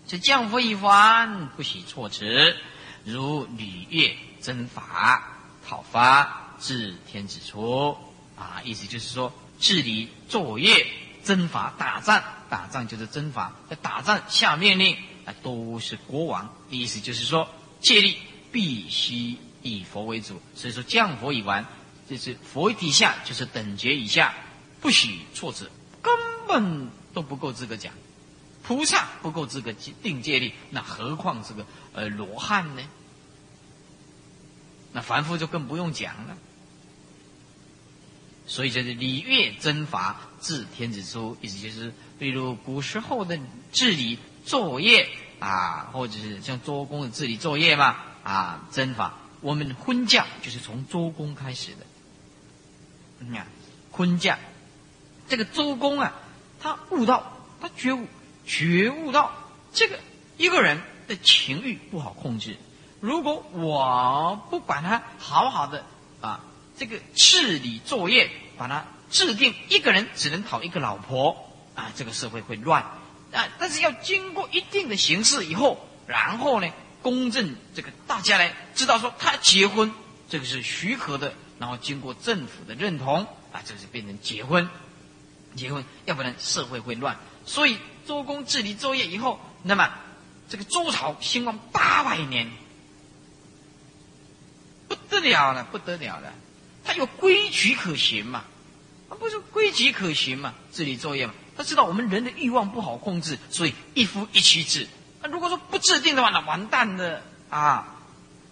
[0.07, 2.57] 这降佛一番，不许措辞，
[3.05, 7.97] 如履乐真法讨伐治天子出
[8.37, 10.87] 啊，意思就是说治理作业
[11.29, 16.51] 征伐打仗，打仗就是征伐，在打仗下命令啊，都是国王。
[16.71, 17.47] 意思就是说
[17.83, 18.17] 戒律
[18.51, 21.67] 必须以佛为主，所以说降佛已完。
[22.09, 24.35] 就是佛底下就是等觉以下，
[24.81, 26.11] 不许措辞，根
[26.49, 27.93] 本都不够资格讲。
[28.63, 32.83] 菩萨不够资格定戒律，那何况这个呃罗汉呢？
[34.95, 36.39] 那凡夫就更不用讲了。
[38.47, 43.39] 所以这是礼乐征伐治天子出，意思就是，比如古时候的
[43.73, 51.87] 治理作业啊，或者是像周公的治理作业嘛啊，征伐我们婚嫁就是从周公开始的。
[53.21, 53.47] 你看，
[53.91, 54.39] 婚嫁，
[55.29, 56.15] 这个周公啊，
[56.61, 58.07] 他悟到，他觉悟，
[58.47, 59.33] 觉悟到
[59.73, 59.99] 这个
[60.37, 62.57] 一个人的情欲不好控制。
[63.01, 65.85] 如果我不管他好好的
[66.21, 66.45] 啊，
[66.77, 72.83] 这个治理作业，把他制定一个人只能讨一个老婆啊，这个社会会乱
[73.33, 73.49] 啊。
[73.59, 76.71] 但是要经过一定的形式以后，然后呢，
[77.03, 79.93] 公正这个大家来知道说他结婚，
[80.29, 81.35] 这个是许可的。
[81.59, 84.69] 然后经过政府的认同啊，这是变成结婚，
[85.57, 87.19] 结婚，要不然社会会乱。
[87.47, 89.93] 所以周公治理周业以后，那么
[90.49, 92.49] 这个周朝兴旺八百年，
[94.87, 96.33] 不得了了，不得了了。
[96.85, 98.45] 他有规矩可循嘛？
[99.09, 100.55] 他不是规矩可循嘛？
[100.73, 101.35] 治理作业嘛？
[101.57, 104.87] 他知道我们人的欲望不好控制，所以一夫一妻制。
[105.23, 107.97] 那如果说不制定的话，那完蛋了啊！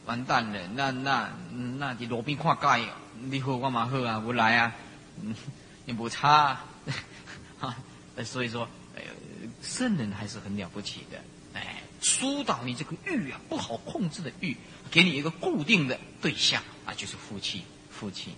[0.06, 1.30] 完蛋了，那那
[1.78, 2.80] 那你罗宾看盖，
[3.20, 4.72] 你好我嘛好啊，我来啊，
[5.84, 6.60] 你不差，
[7.58, 7.74] 哈，
[8.24, 9.02] 所以说，哎，
[9.62, 11.20] 圣人还是很了不起的，
[11.54, 11.82] 哎。
[12.02, 14.54] 疏导你这个欲啊不好控制的欲，
[14.90, 18.34] 给你一个固定的对象啊，就是夫妻，夫妻，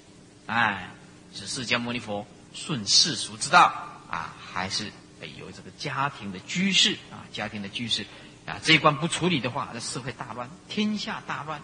[0.46, 0.88] 哎，
[1.34, 3.72] 是释迦牟尼佛顺世俗之道
[4.10, 4.90] 啊，还是
[5.38, 8.06] 有这个家庭的居士啊，家庭的居士
[8.46, 11.60] 啊，这一关不处理的话，这社会大乱，天下大乱，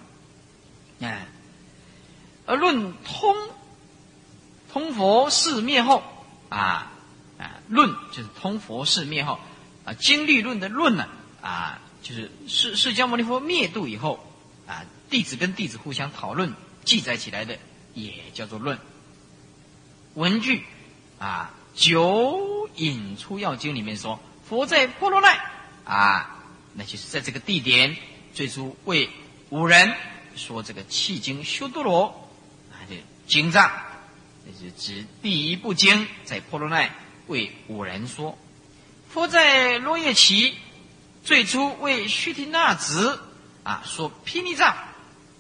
[1.00, 1.26] 哎，
[2.46, 3.34] 而论通
[4.72, 6.02] 通佛世灭后
[6.48, 6.92] 啊
[7.38, 9.38] 啊，论就是通佛世灭后
[9.84, 11.08] 啊，经律论的论呢
[11.42, 11.80] 啊。
[12.04, 14.22] 就是释释迦牟尼佛灭度以后，
[14.66, 16.52] 啊，弟子跟弟子互相讨论
[16.84, 17.58] 记载起来的，
[17.94, 18.78] 也叫做论。
[20.14, 20.64] 文具，
[21.18, 25.38] 啊，《九引出要经》里面说，佛在波罗奈，
[25.84, 27.96] 啊，那就是在这个地点，
[28.32, 29.10] 最初为
[29.50, 29.94] 五人
[30.36, 32.28] 说这个契经修多罗，
[32.72, 32.96] 啊，这
[33.26, 33.70] 经藏，
[34.44, 36.94] 那是指第一部经在波罗奈
[37.26, 38.38] 为五人说，
[39.08, 40.54] 佛在罗叶奇。
[41.24, 43.18] 最初为须提那子
[43.62, 44.76] 啊说毗尼藏，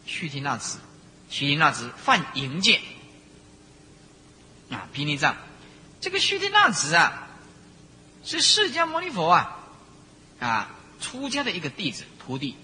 [0.06, 0.78] 须提那子，
[1.28, 2.80] 须提那子犯淫戒
[4.74, 5.36] 啊毗尼藏，
[6.00, 7.28] 这个须提那子啊
[8.24, 9.58] 是释迦牟尼佛啊
[10.40, 12.56] 啊出家的一个弟子徒弟，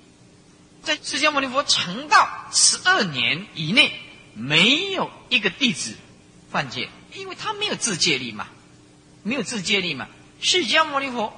[0.83, 3.93] 在释迦牟尼佛成道十二年以内，
[4.35, 5.95] 没有一个弟子
[6.51, 8.49] 犯戒，因为他没有自戒力嘛，
[9.23, 10.09] 没有自戒力嘛，
[10.41, 11.33] 释迦牟尼佛。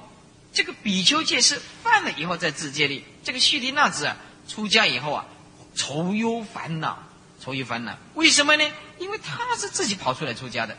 [0.55, 3.03] 这个比丘戒是犯了以后再自戒力。
[3.23, 5.25] 这个须提那子啊，出家以后啊，
[5.73, 7.01] 愁忧烦恼，
[7.43, 7.97] 愁忧烦恼。
[8.13, 8.63] 为什么呢？
[8.99, 10.77] 因为他是自己跑出来出家的。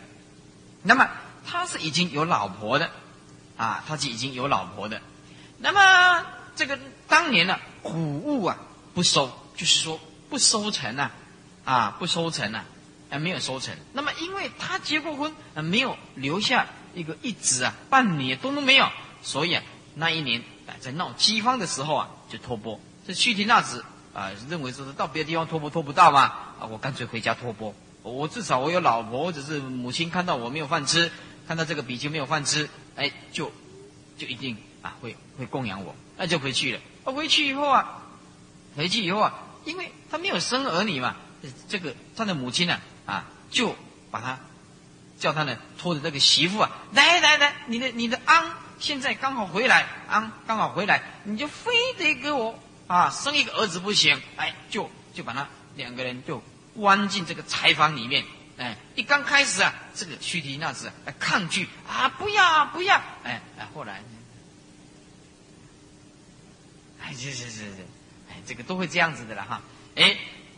[0.82, 1.10] 那么
[1.46, 2.90] 他是已经有老婆的，
[3.58, 5.02] 啊，他是已经有老婆的。
[5.58, 8.56] 那么这个当年呢，谷物啊
[8.94, 10.00] 不收，就是说
[10.30, 11.10] 不收成啊，
[11.64, 12.64] 啊不收成啊，
[13.10, 13.74] 啊没有收成。
[13.92, 18.88] 那么因为他结过婚，啊没有留下一个一子啊，半女都都没有。
[19.22, 19.62] 所以啊，
[19.94, 20.42] 那一年
[20.80, 22.80] 在闹饥荒的时候啊，就托钵。
[23.06, 26.20] 这须提那子啊，认为说是到别的地方托钵托不到嘛，
[26.60, 27.74] 啊，我干脆回家托钵。
[28.02, 31.10] 我至少我有老婆，或者是母亲看到我没有饭吃，
[31.48, 33.50] 看到这个比丘没有饭吃，哎，就
[34.16, 36.80] 就一定啊会会供养我，那就回去了。
[37.04, 38.02] 啊，回去以后啊，
[38.76, 41.16] 回去以后啊，因为他没有生儿女嘛，
[41.68, 43.74] 这个他的母亲呢啊，就
[44.10, 44.38] 把他
[45.18, 48.52] 叫他呢拖着这个媳妇啊，来来来，你的你的安。
[48.80, 56.42] 现在刚好回来啊，刚好回来，你就非得给我啊生一个儿子不行，哎，就就把他两个人就
[56.76, 58.24] 关进这个柴房里面，
[58.58, 64.02] 哎，一刚开始啊，这个须提那子抗拒啊，不要不要，哎哎，后来，
[67.02, 67.86] 哎是是是是，
[68.30, 69.62] 哎，这个都会这样子的了哈，
[69.96, 70.16] 哎，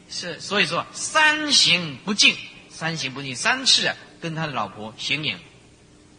[0.09, 2.37] 是所以说三行不敬，
[2.71, 5.39] 三行不敬三次啊，跟他的老婆行影。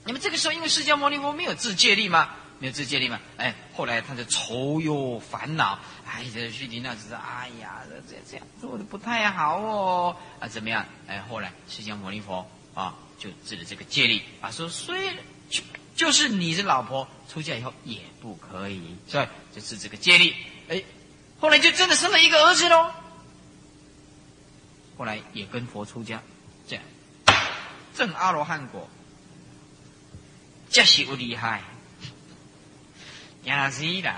[0.05, 2.29] 那么这个时候，因为释迦牟尼佛没有自戒力吗？
[2.59, 3.19] 没有自戒力吗？
[3.35, 10.85] 哎，后来他就愁忧烦恼，哎，这须提那只是，哎呀，这这这样做的不太好哦，啊，怎么样？
[11.07, 15.13] 哎，后来释迦牟尼佛啊，就治了这个戒律啊，说虽
[15.49, 15.61] 就
[15.95, 19.27] 就是你的老婆出家以后也不可以，是吧？
[19.53, 20.33] 就治这个戒律，
[20.69, 20.83] 哎，
[21.39, 22.91] 后来就真的生了一个儿子喽。
[24.97, 26.21] 后来也跟佛出家，
[26.67, 26.83] 这样
[27.93, 28.89] 证阿罗汉果。
[30.69, 31.63] 这是不厉害，
[33.45, 34.13] 亚西人，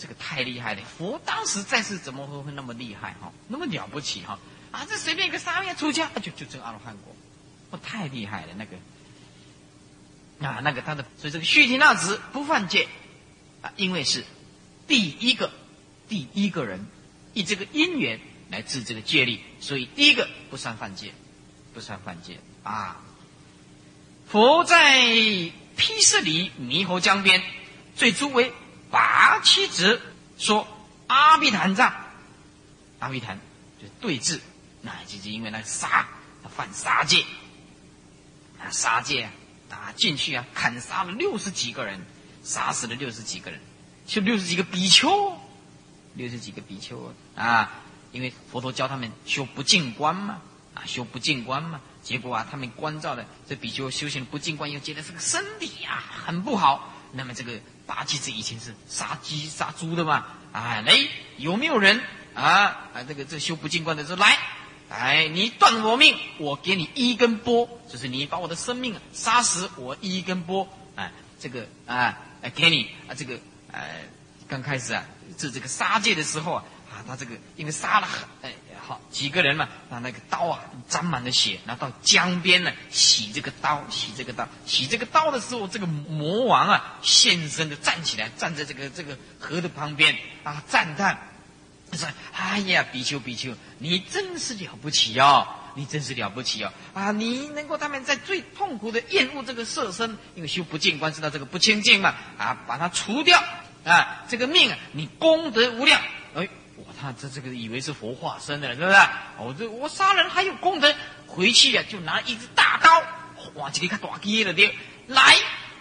[0.00, 0.80] 这个太厉害了。
[0.96, 3.30] 佛当时在世怎么会会那么厉害哈？
[3.48, 4.38] 那么了不起哈？
[4.72, 7.14] 啊，这随便一个沙弥出家就就证阿罗汉果，
[7.70, 8.76] 我太厉害了那个。
[10.40, 12.88] 啊，那个他的所以这个须提那子不犯戒
[13.60, 14.24] 啊，因为是
[14.88, 15.52] 第一个
[16.08, 16.86] 第一个人
[17.34, 21.12] 以这个因缘来治这个戒律，所以第一个不算犯戒，
[21.74, 23.02] 不算犯戒啊。
[24.28, 24.98] 佛在
[25.76, 27.42] 毗舍离猕猴江边，
[27.94, 28.50] 最初为
[28.90, 30.00] 拔妻子
[30.38, 30.66] 说
[31.06, 31.92] 阿毗昙藏，
[32.98, 33.38] 阿毗昙
[33.78, 34.40] 就是对峙，
[34.82, 36.08] 那就是因为那个杀
[36.42, 37.24] 他犯杀戒，
[38.58, 39.32] 啊杀戒啊，
[39.68, 42.04] 打进去啊，砍杀了六十几个人，
[42.42, 43.60] 杀死了六十几个人，
[44.06, 45.36] 就六十几个比丘，
[46.14, 47.70] 六十几个比丘啊，
[48.12, 50.40] 因为佛陀教他们修不净观嘛，
[50.74, 51.80] 啊修不净观嘛。
[52.02, 56.90] 结果啊，他们关照的这比丘修行不净观，又觉得这个身体呀很不好。
[57.12, 57.60] 那么这个
[57.90, 60.24] 八戒这以前是杀鸡杀猪的嘛？
[60.52, 60.96] 啊，来
[61.38, 62.00] 有没有人
[62.34, 62.44] 啊
[62.94, 63.02] 啊？
[63.08, 64.38] 这个这修不净观的说来，
[64.88, 70.68] 哎，你断我命，我给你一根波，就是你把我的生命杀死，我一根波。
[70.94, 71.10] 啊，
[71.40, 72.16] 这个啊，
[72.54, 73.40] 给你啊，这个
[73.72, 73.82] 呃，
[74.46, 75.02] 刚开始啊
[75.36, 76.64] 这这个杀戒的时候啊，
[77.06, 78.08] 他这个因为杀了
[78.42, 78.52] 哎
[78.86, 91.16] 好几个人嘛，那那个刀啊沾满了血，然后到江边呢洗这个刀，洗这个刀，洗这个刀的时候，这个魔王啊现身的站起来，站在这个这个河的旁边啊赞叹，
[91.92, 95.46] 说：“哎呀，比丘比丘，你真是了不起哦，
[95.76, 97.12] 你真是了不起哦啊！
[97.12, 103.40] 你能够他们在最痛苦的厌恶这个色身，因为修不净观知道这个不清净嘛啊，把它除掉
[103.84, 106.00] 啊，这个命啊，你功德无量。”
[106.86, 108.96] 我他这这个以为是佛化身的，是不是？
[109.38, 110.94] 我这我杀人还有功德，
[111.26, 113.02] 回去呀就拿一只大刀，
[113.54, 114.74] 哇，这个看大鸡了的，
[115.06, 115.36] 来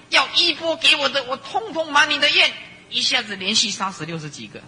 [0.09, 2.51] 要一波给我的，我通通满你的愿，
[2.89, 4.61] 一下子连续杀死六十几个，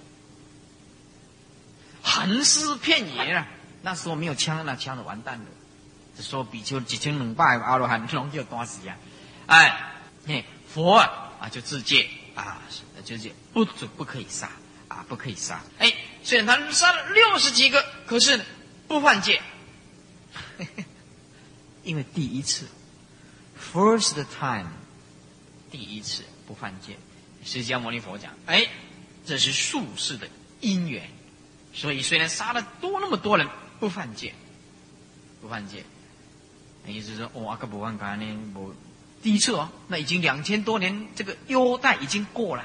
[2.02, 3.48] 横尸遍野啊！
[3.82, 5.46] 那时候没有枪，那枪都完蛋了。
[6.22, 8.96] 说比丘几千两百阿罗汉龙就多死呀！
[9.48, 9.92] 哎，
[10.26, 12.62] 嘿，佛啊啊就自戒啊，
[13.04, 14.50] 就是不准不可以杀。
[14.88, 15.62] 啊，不可以杀！
[15.78, 15.94] 哎，
[16.24, 18.40] 虽然他杀了六十几个，可是
[18.88, 19.42] 不犯戒，
[21.84, 22.68] 因为第一次
[23.74, 24.68] ，first time，
[25.72, 26.98] 第一次不犯戒。
[27.44, 28.68] 释迦牟尼佛讲，哎，
[29.26, 31.10] 这是术士的因缘，
[31.74, 33.48] 所以虽然杀了多那么多人，
[33.80, 34.34] 不犯戒，
[35.42, 35.84] 不犯戒。
[36.88, 38.52] 意思是说，哇，个不犯戒呢？
[38.54, 38.76] 我
[39.24, 42.64] 第一次哦，那已经两千多年，这个优待已经过了。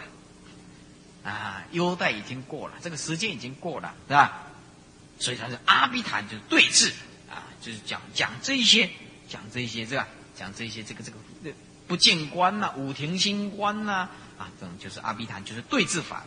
[1.27, 4.43] 啊，优待已经过了，这个时间已经过了，是吧？
[5.19, 6.93] 所以他是阿毗昙，就是对峙
[7.29, 8.89] 啊，就是讲讲这些，
[9.29, 10.07] 讲这些，是吧？
[10.37, 11.19] 讲这些，这个这个
[11.89, 14.09] 不见观呐，五庭心观呐，
[14.39, 16.23] 啊，这种就是阿毗昙，就是对峙法。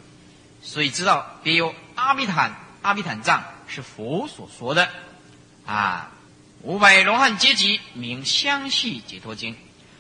[0.62, 4.90] 所以知道别有阿毗昙，阿毗昙藏是佛所说的
[5.66, 6.12] 啊。
[6.62, 9.56] 五百罗汉阶级名相系解脱经，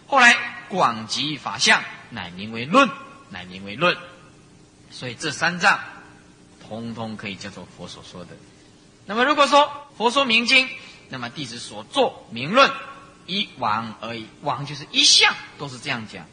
[0.08, 0.36] 后来
[0.68, 2.89] 广集法相，乃名为论，
[3.30, 3.95] 乃名为论。
[4.92, 5.80] 所以这三藏，
[6.68, 8.32] 通通可以叫做佛所说的。
[9.06, 10.70] 那么如果说佛说明经，
[11.10, 12.72] 那么弟子所作名论
[13.26, 16.26] 一往而已，往就是一向，都是这样讲，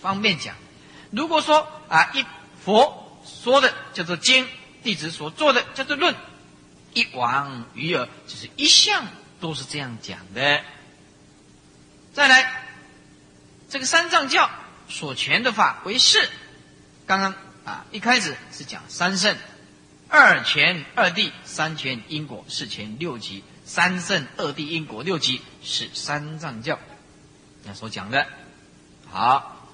[0.00, 0.54] 方便讲。
[1.10, 2.24] 如果说啊一
[2.64, 4.46] 佛说的叫做经，
[4.82, 6.14] 弟子所做的叫做论，
[6.94, 9.06] 一往余耳就是一向，
[9.40, 10.62] 都是这样讲的。
[12.14, 12.66] 再来，
[13.70, 14.50] 这个三藏教。
[14.92, 16.28] 所全的法为是，
[17.06, 17.34] 刚刚
[17.64, 19.34] 啊一开始是讲三圣，
[20.10, 26.78] 二权二谛，三权因果，四权六级，三圣二谛因果六级是三藏教，
[27.64, 28.26] 那所讲的。
[29.10, 29.66] 好，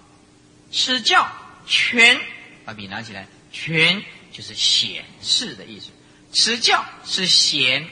[0.71, 1.29] 此教
[1.67, 2.21] 全
[2.65, 5.89] 把笔拿起来，全就是显示的意思，
[6.33, 7.91] 此教是显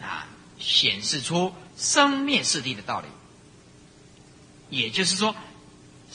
[0.00, 0.26] 啊
[0.58, 3.08] 显示出生灭四谛的道理，
[4.70, 5.36] 也就是说。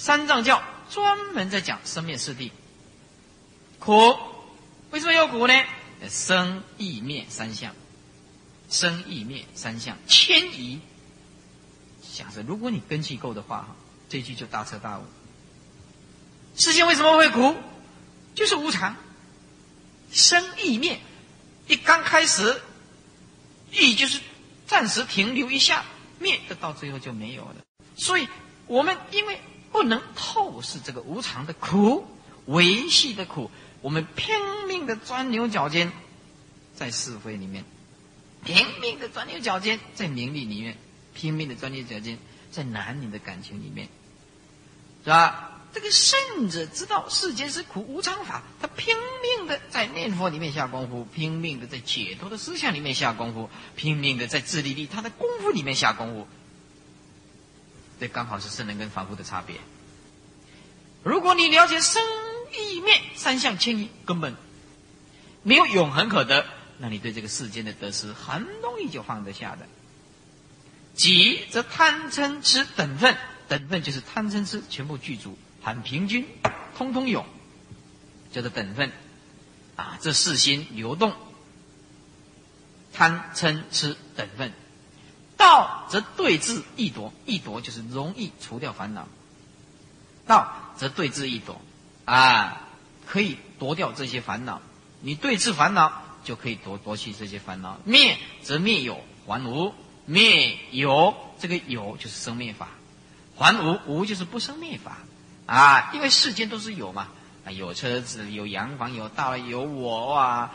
[0.04, 2.52] 三藏教专门在讲生灭四谛，
[3.80, 4.18] 苦
[4.92, 5.54] 为什么有苦呢？
[6.10, 7.74] 生意灭三相，
[8.70, 10.82] 生意灭三相迁移。
[12.02, 13.76] 想着如果你根气够的话，哈，
[14.10, 15.04] 这句就大彻大悟。
[16.58, 17.56] 世间为什么会苦？
[18.36, 18.98] 就是无常，
[20.12, 21.00] 生意灭，
[21.68, 22.62] 一刚开始，
[23.72, 24.20] 意就是
[24.68, 25.86] 暂时停留一下，
[26.20, 27.56] 灭的到最后就没有了。
[27.96, 28.28] 所以
[28.68, 29.40] 我们因为。
[29.74, 32.06] 不能透视这个无常的苦，
[32.46, 33.50] 维系的苦，
[33.82, 34.36] 我们拼
[34.68, 35.92] 命的钻牛角尖，
[36.76, 37.66] 在是非里面，
[38.46, 40.78] 拼命的钻牛角尖，在名利里面，
[41.16, 42.20] 拼命的钻牛角尖，
[42.52, 43.90] 在男女的感情里面，
[45.04, 45.50] 是吧？
[45.74, 56.28] 这个圣者知道世间是苦无常法，他拼命的在念佛里面下功夫，拼命的在解脱的思想里面下功夫，拼命的在自利利他的功夫里面下功夫。
[58.00, 59.58] 这刚好是圣人跟凡夫的差别。
[61.04, 62.02] 如果你了解生、
[62.52, 64.36] 意、灭三相迁移，根本
[65.42, 66.46] 没有永恒可得，
[66.78, 69.68] 那你对这个世间的得失很容易就放得下的。
[70.96, 73.18] 己则贪嗔痴等分，
[73.48, 76.26] 等分就是贪嗔痴全部具足，很平均，
[76.78, 77.26] 通通有，
[78.32, 78.92] 叫做等分。
[79.76, 81.14] 啊，这四心流动，
[82.94, 84.54] 贪嗔痴等分。
[85.38, 89.08] 道则对治易夺，易夺就是容易除掉烦恼。
[90.26, 91.60] 道则对治易夺，
[92.06, 92.62] 啊，
[93.06, 94.62] 可以夺掉这些烦恼。
[95.02, 95.92] 你对治烦恼，
[96.24, 97.78] 就可以夺夺去这些烦恼。
[97.84, 99.74] 灭则灭有还无，
[100.06, 102.70] 灭有这个有就是生灭法，
[103.38, 104.98] 还无无就是不生灭法。
[105.46, 107.10] 啊，因为世间都是有嘛，
[107.44, 110.52] 啊，有车子，有洋房，有道，有我啊。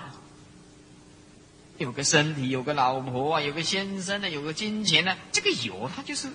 [1.78, 6.28] 有个身体，有个老婆啊，有个先生呢，有个金钱呢，这个有它就是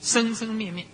[0.00, 0.86] 生生灭灭。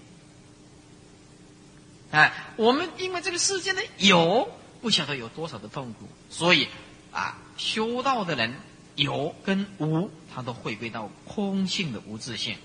[2.12, 4.49] 哎，我们因为这个世间的有，
[4.80, 6.09] 不晓得有多少的痛苦。
[6.30, 6.68] 所以
[7.11, 8.55] 啊，修道的人
[8.95, 12.57] 有跟无，他都回归到空性的无自性。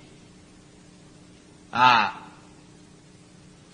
[1.71, 2.27] 啊，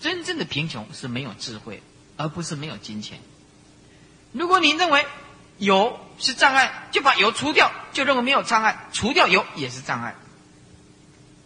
[0.00, 1.82] 真正的贫穷是没有智慧，
[2.16, 3.18] 而不是没有金钱。
[4.32, 5.06] 如果你认为
[5.58, 10.14] 有是障碍，就把有除掉，就认为没有障碍，除掉有也是障碍。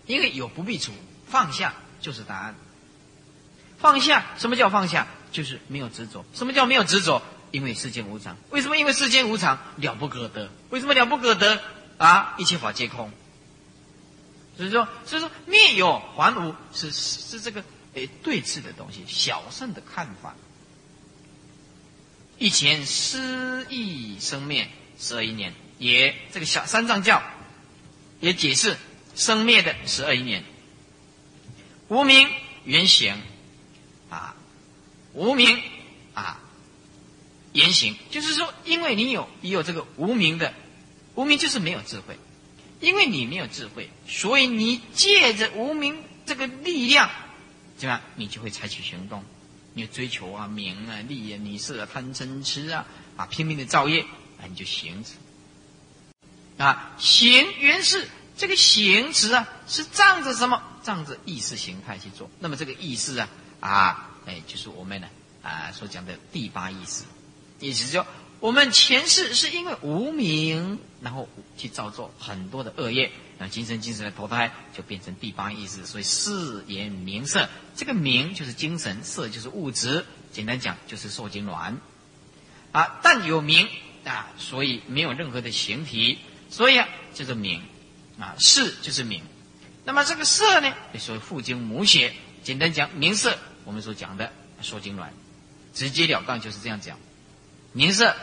[0.06, 0.92] 因为有不必除，
[1.28, 2.54] 放下就是答案。
[3.78, 5.06] 放下，什么叫放下？
[5.32, 6.24] 就是没有执着。
[6.34, 7.22] 什么叫没有执着？
[7.52, 8.36] 因为世间无常。
[8.50, 8.76] 为什么？
[8.76, 10.50] 因为世间无常，了不可得。
[10.70, 11.60] 为什么了不可得？
[11.98, 13.12] 啊，一切法皆空。
[14.56, 17.62] 所以说，所以说灭有还无，是是这个
[17.94, 19.04] 诶对峙的东西。
[19.06, 20.34] 小圣的看法。
[22.40, 24.66] 以前失意生灭
[24.98, 27.22] 十二亿年，也这个小三藏教
[28.18, 28.78] 也解释
[29.14, 30.42] 生灭的十二亿年。
[31.88, 32.30] 无名
[32.64, 33.14] 原形
[34.08, 34.34] 啊，
[35.12, 35.62] 无名
[36.14, 36.40] 啊，
[37.52, 40.54] 言行，就是说，因为你有你有这个无名的，
[41.16, 42.16] 无名就是没有智慧，
[42.80, 47.10] 因为你没有智慧，所以你借着无名这个力量，
[47.76, 48.00] 怎么样？
[48.16, 49.22] 你就会采取行动。
[49.72, 54.02] 你追求啊名啊利啊女色啊贪嗔痴啊啊拼命的造业
[54.38, 55.12] 啊你就行持
[56.58, 60.62] 啊行原是这个行持啊是仗着什么？
[60.82, 62.30] 仗着意识形态去做。
[62.40, 63.28] 那么这个意识啊
[63.60, 65.08] 啊哎就是我们呢
[65.42, 67.04] 啊所讲的第八意识，
[67.60, 68.04] 意思就
[68.40, 73.12] 我们前世是因为无名然后去造作很多的恶业。
[73.42, 81.78] 那今生今世的投胎就变成第八意识，所以四言名色，这个名就是精神，色就是物质，简单讲就是受精卵，
[82.72, 83.66] 啊，但有名
[84.04, 86.18] 啊，所以没有任何的形体，
[86.50, 87.62] 所以啊就是名，
[88.18, 89.22] 啊，色就是名。
[89.86, 92.12] 那么这个色呢，就属于父精母血，
[92.44, 94.30] 简单讲名色，我们所讲的
[94.60, 95.14] 受精卵，
[95.72, 96.98] 直截了当就是这样讲。
[97.72, 98.14] 名色，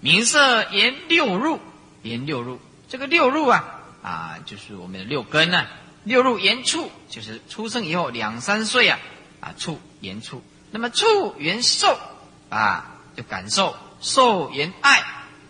[0.00, 1.60] 名色言六入，
[2.02, 2.58] 言六入，
[2.88, 3.80] 这个六入啊。
[4.02, 5.64] 啊，就是我们的六根呢，
[6.02, 8.98] 六入言触，就是出生以后两三岁啊，
[9.40, 10.42] 啊触言触，
[10.72, 11.96] 那么触言受，
[12.48, 15.02] 啊就感受，受言爱，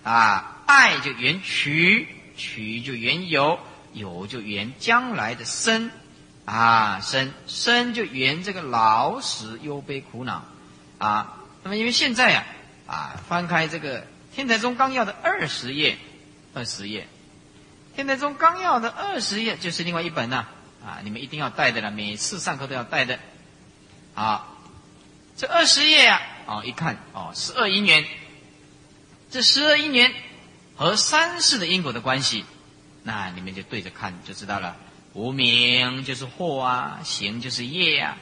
[0.05, 3.59] 啊爱就言取，取就言有，
[3.95, 5.91] 有就言将来的生，
[6.45, 10.45] 啊生生就言这个老死忧悲苦恼，
[10.99, 12.45] 啊那么因为现在啊
[12.87, 14.03] 啊翻开这个
[14.35, 15.97] 《天台宗纲要》的二十页，
[16.53, 17.09] 二十页。
[17.95, 20.47] 天台宗纲要的二十页就是另外一本呢，
[20.83, 23.19] 啊，你们一定要带的了，每次上课都要带的。
[24.15, 24.63] 好，
[25.37, 28.07] 这二十页呀，哦，一看哦，十二因缘，
[29.31, 30.15] 这十二因缘
[30.75, 32.47] 和三世的因果的关系，
[33.03, 34.77] 那你们就对着看就知道了。
[35.13, 38.17] 无名就是祸啊，行就是业啊，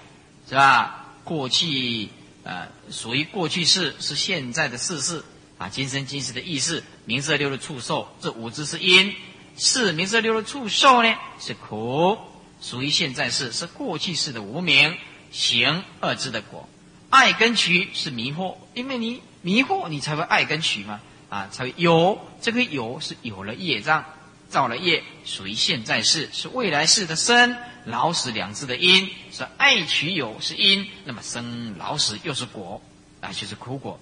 [0.48, 1.14] 是吧？
[1.22, 2.08] 过去
[2.42, 5.24] 呃，属于过去式，是现在的世事
[5.58, 9.14] 啊，今生今世的意识，名色六的触受，这五支是因。
[9.60, 12.16] 是名色六的触受呢，是苦，
[12.62, 14.96] 属于现在世，是过去式的无名
[15.30, 16.66] 行二字的果。
[17.10, 24.06] 爱跟取是迷惑，因为你迷惑，你才会爱跟取嘛，啊，才会有这个有是有了业障，
[24.48, 27.54] 造了业，属于现在世，是未来世的生
[27.84, 32.80] 老死两字的因，是爱取有是因，那么生老死又是果，
[33.20, 34.00] 啊，就是苦果，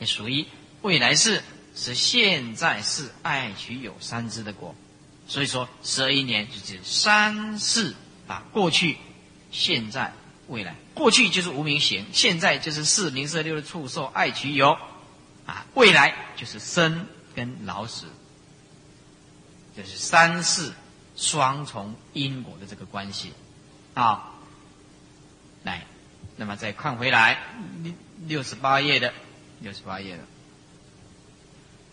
[0.00, 0.44] 也属于
[0.82, 1.44] 未来世。
[1.74, 4.74] 是现在是爱取有三支的果，
[5.26, 7.94] 所以说十二一年就是三世
[8.28, 8.96] 啊，过去、
[9.50, 10.12] 现在、
[10.46, 10.76] 未来。
[10.94, 14.78] 过去就是无名行，现在就是四名色六的触受爱取有，
[15.46, 18.06] 啊，未来就是生跟老死，
[19.76, 20.72] 就是三世
[21.16, 23.32] 双重因果的这个关系
[23.94, 24.30] 啊。
[25.64, 25.84] 来，
[26.36, 27.38] 那么再看回来
[27.82, 27.92] 六
[28.28, 29.12] 六十八页的
[29.60, 30.22] 六十八页的。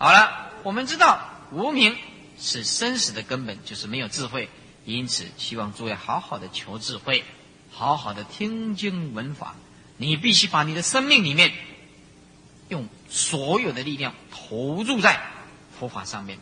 [0.01, 1.95] 好了，我们知道无名
[2.39, 4.49] 是生死的根本，就是没有智慧。
[4.83, 7.23] 因此，希望诸位好好的求智慧，
[7.69, 9.55] 好好的听经闻法。
[9.97, 11.53] 你必须把你的生命里面，
[12.67, 15.21] 用所有的力量投入在
[15.79, 16.39] 佛法上面。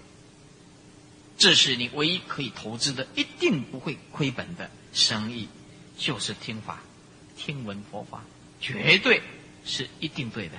[1.38, 5.50] 这是你唯一可以投资的，一定不会亏本的生意，
[5.98, 6.80] 就是听法、
[7.36, 8.24] 听闻佛法，
[8.62, 9.22] 绝对
[9.66, 10.56] 是一定对的。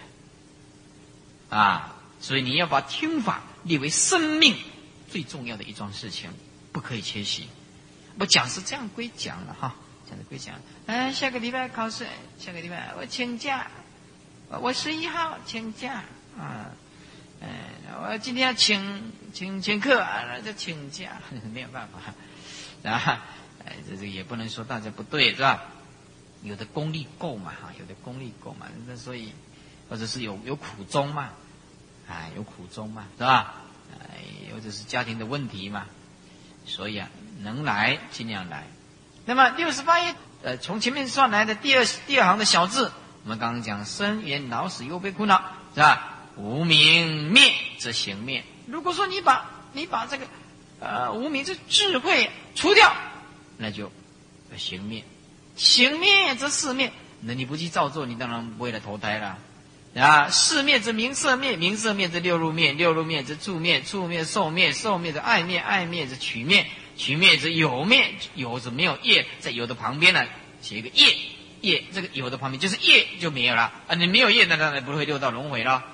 [1.57, 1.97] 啊！
[2.21, 4.57] 所以你要把听法列为生命
[5.09, 6.31] 最重要的一桩事情，
[6.71, 7.49] 不可以缺席。
[8.19, 9.75] 我讲是这样归讲了哈，
[10.09, 10.55] 讲的归讲。
[10.87, 12.07] 哎，下个礼拜考试，
[12.39, 13.71] 下个礼拜我请假，
[14.61, 16.05] 我十一号请假
[16.39, 16.71] 啊。
[17.41, 17.49] 哎，
[18.03, 19.97] 我今天要请请请客，
[20.29, 21.23] 那就请假，
[21.55, 23.25] 没有办法啊。
[23.65, 25.63] 哎，这这也不能说大家不对是吧？
[26.43, 29.33] 有的功力够嘛哈，有的功力够嘛，那所以。
[29.89, 31.31] 或者是有有苦衷嘛，
[32.11, 33.55] 哎，有苦衷嘛，是吧？
[33.93, 35.87] 哎，或者是家庭的问题嘛，
[36.67, 37.09] 所以啊，
[37.39, 38.67] 能来尽量来。
[39.27, 42.91] 那么六十八页，呃，从前面算来的第二第二行的小字，
[43.23, 45.41] 我们刚刚讲生缘老死忧悲苦恼，
[45.75, 46.19] 是吧？
[46.37, 48.43] 无明灭则行灭。
[48.67, 50.27] 如果说你把你把这个
[50.81, 52.93] 呃无明这智慧除掉，
[53.57, 53.93] 那就
[54.57, 55.05] 行灭。
[55.55, 56.91] 行灭则四灭。
[57.21, 59.39] 那你不去照做，你当然不会来投胎了。
[59.95, 66.67] 啊，四面之名色面，名色面之六入面，六入面之住面，住面受面，受面之爱面，爱面之取面，
[66.97, 70.25] 取面之有面，有是没有业，在有的旁边呢
[70.61, 71.17] 写一个业，
[71.61, 75.85] 业这个有的旁边就是业就没有了啊，你没有业，那当然不会六道轮回了。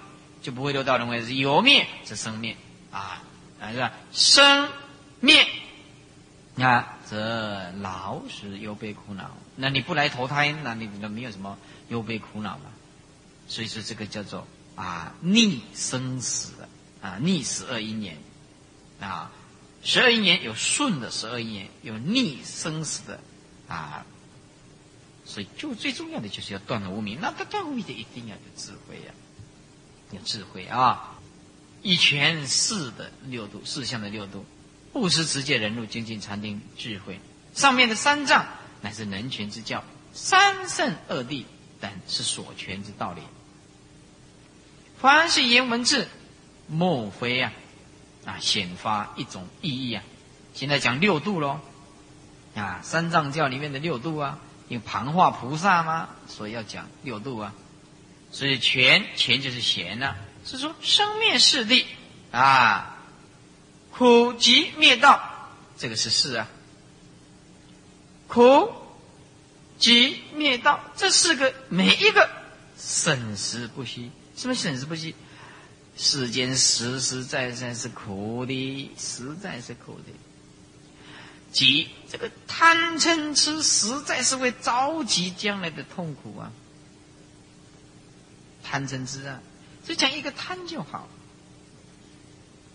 [0.42, 2.56] 就不会六道轮回，是有灭则生灭
[2.92, 3.20] 啊，
[3.58, 3.92] 啊是吧？
[4.12, 4.68] 生
[5.18, 5.44] 灭
[6.60, 9.36] 啊，则老死忧悲苦恼。
[9.56, 12.70] 那你不来投胎，那你那没有什么忧悲苦恼嘛？
[13.48, 16.52] 所以说这个叫做啊逆生死
[17.00, 18.18] 啊逆十二因年
[19.00, 19.30] 啊，
[19.82, 23.20] 十二因年有顺的十二因年，有逆生死的
[23.68, 24.04] 啊。
[25.24, 29.12] 所以就最重要的就是要断了无明，那他断无明的一定要有智慧呀。
[30.12, 31.18] 有智慧啊！
[31.82, 34.44] 一全四的六度，四相的六度，
[34.92, 37.18] 不失持戒忍辱精进禅定智慧。
[37.54, 38.46] 上面的三藏
[38.82, 39.82] 乃是能权之教，
[40.12, 41.44] 三圣二谛
[41.80, 43.20] 等是所全之道理。
[45.00, 46.08] 凡是言文字，
[46.66, 47.52] 莫非啊
[48.24, 50.02] 啊显发一种意义啊！
[50.54, 51.60] 现在讲六度喽
[52.54, 54.38] 啊，三藏教里面的六度啊，
[54.68, 57.52] 因为旁化菩萨嘛，所以要讲六度啊。
[58.32, 61.84] 所以全全就是贤呐，是说生灭四谛
[62.32, 62.96] 啊，
[63.92, 66.48] 苦集灭道，这个是事啊。
[68.26, 68.72] 苦
[69.78, 72.28] 集灭道这四个每一个
[72.76, 75.14] 生死不息，什么损失不起？
[75.98, 80.12] 世间实实在在是苦的，实在是苦的。
[81.50, 86.52] 集这个贪嗔痴，实在是会着急将来的痛苦啊。
[88.62, 89.40] 贪嗔痴啊，
[89.86, 91.08] 就讲一个贪就好，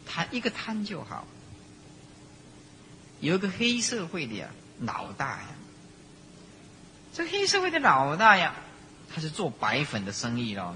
[0.07, 1.28] 贪一个贪就好。
[3.20, 4.49] 有一个黑社会的呀
[4.80, 5.49] 老大呀，
[7.14, 8.55] 这黑社会的老大呀，
[9.14, 10.76] 他是做白粉的生意咯。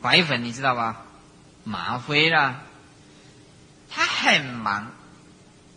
[0.00, 1.04] 白粉你知道吧？
[1.64, 2.62] 麻灰啦，
[3.90, 4.92] 他很忙，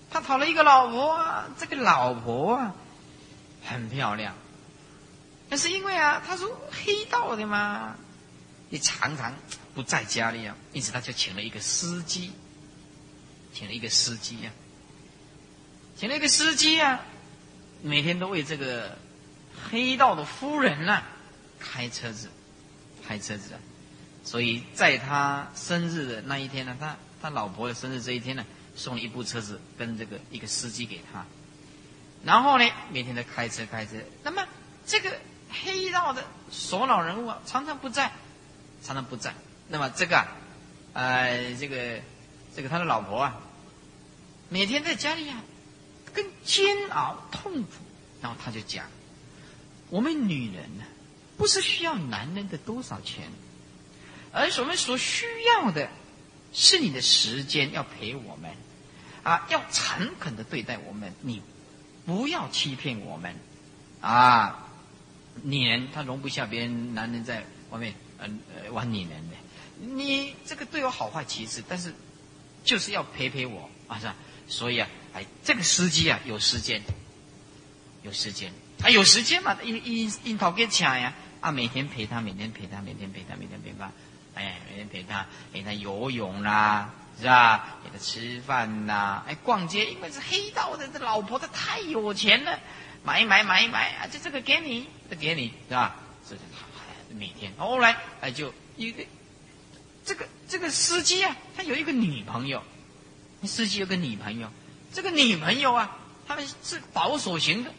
[0.10, 1.20] 他讨了一个老婆，
[1.58, 2.74] 这个老婆啊
[3.66, 4.34] 很漂亮。
[5.50, 7.96] 但是因为啊，他是黑道的嘛，
[8.70, 9.34] 你常常
[9.76, 12.32] 不在家里啊，因此他就请了一个司机，
[13.54, 14.52] 请了一个司机呀，
[15.98, 17.02] 请了一个司机啊，
[17.82, 18.98] 每天都为这个
[19.70, 21.04] 黑道的夫人呐
[21.60, 22.30] 开车子，
[23.06, 23.60] 开车子啊，
[24.24, 28.46] 所以在他生日的那一天呢，他他老婆的生日这一天呢，
[28.76, 31.26] 送了一部车子跟这个一个司机给他，
[32.24, 34.46] 然后呢，每天都开车开车，那么
[34.86, 35.12] 这个。
[35.66, 38.10] 黑道的首脑人物啊，常常不在，
[38.82, 39.34] 常常不在。
[39.68, 40.28] 那么这个，啊，
[40.94, 42.00] 呃，这个，
[42.56, 43.38] 这个他的老婆啊，
[44.48, 45.44] 每天在家里啊，
[46.14, 47.70] 更煎熬痛苦。
[48.22, 48.86] 然后他就讲：
[49.90, 50.86] 我们女人呢，
[51.36, 53.30] 不是需要男人的多少钱，
[54.32, 55.90] 而我们所需要的，
[56.54, 58.52] 是你的时间要陪我们，
[59.24, 61.42] 啊，要诚恳的对待我们，你
[62.06, 63.36] 不要欺骗我们，
[64.02, 64.68] 啊。
[65.44, 69.36] 女人她容不下别人男人在外面嗯呃玩女人的，
[69.80, 71.94] 你这个对我好坏其次，但是
[72.66, 74.16] 就是要陪陪我啊是吧？
[74.50, 76.82] 所以啊，哎这个司机啊有时间，
[78.04, 83.90] 有时间，他有时间嘛，樱樱樱桃给抢呀啊每天陪他，每天陪他，每天陪他，每天陪他，
[84.36, 87.78] 哎每天陪他，陪他游泳啦是吧？
[87.84, 92.60] 给他吃饭呐，哎逛街，因为是黑道的，这老婆她太有钱了。
[93.04, 94.06] 买买买买啊！
[94.06, 95.96] 就这个给你，这给你，是吧？
[96.30, 96.36] 这
[97.16, 99.04] 每天后来哎，就一个
[100.06, 102.62] 这个这个司机啊，他有一个女朋友，
[103.44, 104.48] 司机有个女朋友，
[104.94, 107.72] 这个女朋友啊，他们是保守型的，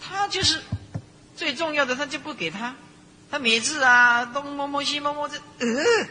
[0.00, 0.62] 他就是
[1.34, 2.76] 最重要的，他就不给他，
[3.30, 6.06] 他每次啊东摸摸西摸摸，这呃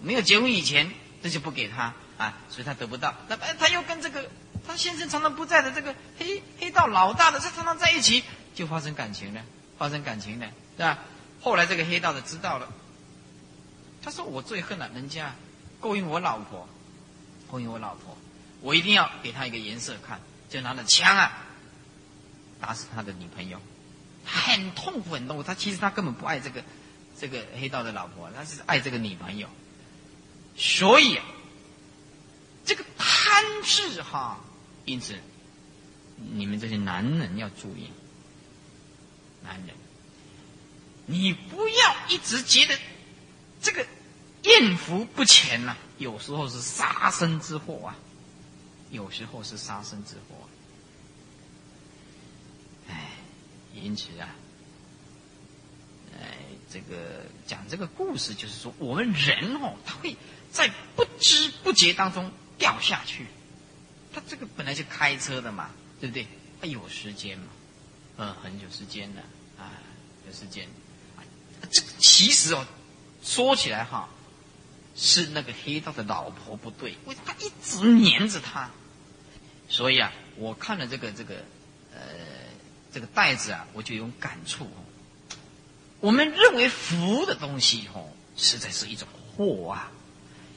[0.00, 0.90] 没有结婚以前，
[1.22, 3.14] 这就不给他啊，所以他得不到。
[3.28, 4.28] 那他又跟这个。
[4.68, 9.40] 他先生常常不在的这个黑黑道老大的，他常常在一起，就发生感情了，
[9.78, 10.46] 发生感情了，
[10.76, 10.98] 是吧？
[11.40, 12.68] 后来这个黑道的知道了，
[14.02, 15.36] 他说：“我最恨了人家
[15.78, 16.68] 勾引我老婆，
[17.48, 18.18] 勾引我老婆，
[18.60, 21.44] 我一定要给他一个颜色看，就拿着枪啊，
[22.60, 23.60] 打死他的女朋友。
[24.26, 25.42] 很痛苦，很痛苦。
[25.42, 26.62] 他其实他根本不爱这个
[27.18, 29.48] 这个黑道的老婆，他是爱这个女朋友，
[30.56, 31.18] 所以
[32.64, 34.40] 这个贪字哈，
[34.84, 35.14] 因此
[36.16, 37.90] 你们这些男人要注意，
[39.42, 39.76] 男人，
[41.06, 42.76] 你不要一直觉得
[43.62, 43.86] 这个
[44.42, 47.96] 艳福不浅呐，有时候是杀身之祸啊，
[48.90, 50.36] 有时候是杀身之祸。
[50.40, 50.46] 哎，
[53.82, 54.34] 因此啊。
[56.18, 56.38] 哎
[56.72, 60.16] 这个讲这个故事，就是说我们人哦，他会
[60.50, 63.26] 在不知不觉当中掉下去。
[64.12, 65.70] 他这个本来就开车的嘛，
[66.00, 66.26] 对不对？
[66.60, 67.46] 他有时间嘛，
[68.16, 69.20] 嗯，很有时间的
[69.58, 69.70] 啊，
[70.26, 70.66] 有时间。
[71.70, 72.66] 这其实哦，
[73.22, 74.08] 说起来哈，
[74.96, 78.70] 是那个黑道的老婆不对，为他一直黏着他。
[79.68, 81.44] 所以啊，我看了这个这个
[82.96, 84.80] 这个袋子啊，我就有感触哦。
[86.00, 89.92] 我们认为福的东西，哦，实在是一种祸啊。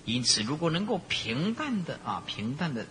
[0.06, 2.86] 因此，如果能够平淡的啊，平淡的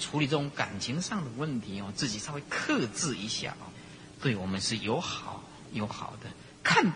[0.00, 3.70] 处理这种感情上的问题哦，自己稍微克制一下啊，
[4.20, 6.28] 对我们是有好有好的。
[6.64, 6.92] 看，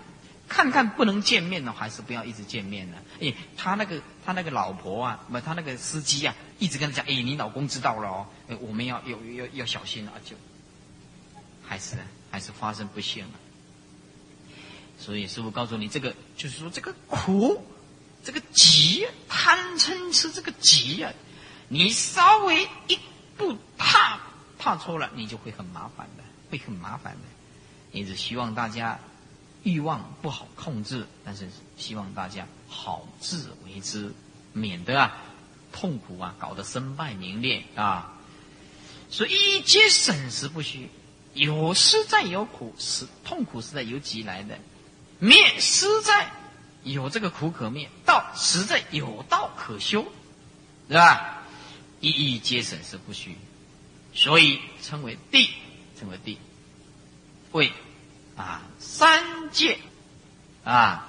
[0.48, 2.96] 看看不能见面呢，还是不要一直见面呢？
[3.20, 8.26] 哎，他那个他那个老婆啊，不，他那个司机啊，一直跟他讲，哎，你老公知道了哦，
[8.60, 10.34] 我们要要要要小心啊，就
[11.72, 11.96] 还是
[12.30, 13.30] 还是发生不幸了。
[14.98, 17.64] 所以师傅告诉你，这个就是说，这个苦，
[18.22, 21.10] 这个急，贪嗔痴这个急啊，
[21.68, 22.98] 你稍微一
[23.38, 24.20] 步踏
[24.58, 27.20] 踏错了，你就会很麻烦的，会很麻烦的。
[27.90, 29.00] 因此，希望大家
[29.62, 31.48] 欲望不好控制，但是
[31.78, 34.12] 希望大家好自为之，
[34.52, 35.16] 免得啊
[35.72, 38.12] 痛苦啊搞得身败名裂啊。
[39.08, 40.90] 所以一切审时不虚，
[41.34, 44.58] 有失在有苦，是痛苦是在由己来的。
[45.18, 46.30] 灭实在
[46.82, 50.04] 有这个苦可灭，道实在有道可修，
[50.88, 51.42] 是吧？
[52.00, 53.36] 一一皆审是不虚，
[54.12, 55.48] 所以称为地，
[55.98, 56.38] 称为地。
[57.52, 57.72] 为
[58.36, 59.78] 啊，三界
[60.64, 61.08] 啊，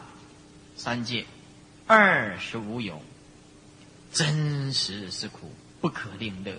[0.76, 1.26] 三界
[1.88, 3.02] 二十五有，
[4.12, 5.52] 真实是苦，
[5.82, 6.56] 不可令乐。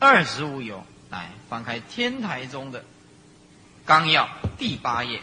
[0.00, 2.84] 二十五有，来翻开天台中的
[3.84, 4.28] 纲要
[4.58, 5.22] 第八页。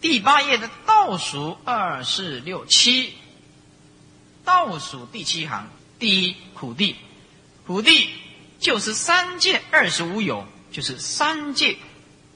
[0.00, 3.14] 第八页的倒数二四六七，
[4.44, 5.68] 倒数第七行，
[6.00, 6.96] 第一苦地，
[7.66, 8.10] 苦地
[8.58, 11.76] 就是三界二十五有，就是三界。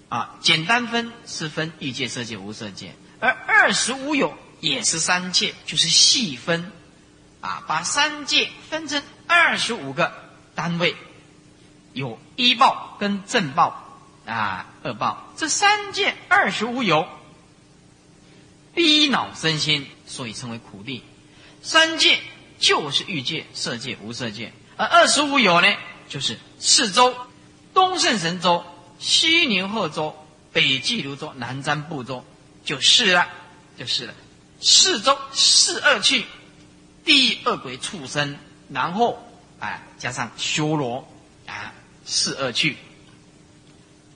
[0.09, 6.71] 啊，简单分是分欲界、色界、无色界，而二十五有也是三界，就是细分。
[7.41, 10.13] 啊，把三界分成二十五个
[10.55, 10.97] 单位，
[11.93, 17.09] 有一报跟正报啊，二报，这三界二十五有。
[18.75, 21.03] 逼恼身心，所以称为苦地。
[21.63, 22.21] 三界
[22.59, 25.75] 就是欲界、色界、无色界，而二十五有呢，
[26.11, 27.17] 就是四周：
[27.73, 28.67] 东胜神州、
[28.99, 30.15] 西牛贺州、
[30.53, 32.23] 北俱泸州、南瞻部洲，
[32.67, 33.27] 就是了，
[33.79, 34.13] 就是了。
[34.61, 36.27] 四周四恶趣，
[37.07, 38.37] 地恶鬼畜生，
[38.69, 39.19] 然后
[39.61, 41.07] 哎加上修罗
[41.47, 41.73] 啊，
[42.05, 42.77] 四二去。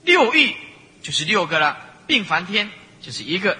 [0.03, 0.55] 六欲
[1.01, 1.77] 就是六个了，
[2.07, 2.69] 并梵天
[3.01, 3.57] 就是一个。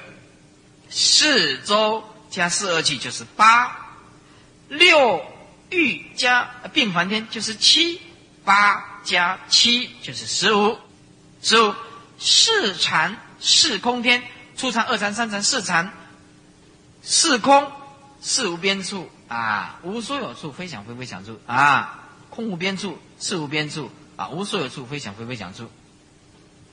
[0.89, 3.95] 四周加四二去就是八，
[4.67, 5.25] 六
[5.69, 8.01] 欲加并梵天就是七，
[8.43, 10.77] 八加七就是十五，
[11.41, 11.73] 十五
[12.19, 14.21] 四禅四空天，
[14.57, 15.93] 初禅二禅三禅四禅，
[17.01, 17.71] 四空
[18.19, 21.39] 四无边处啊，无所有处非想非非想处。
[21.47, 25.71] 啊，空无边处是无边处啊，无所有处非想非非想处，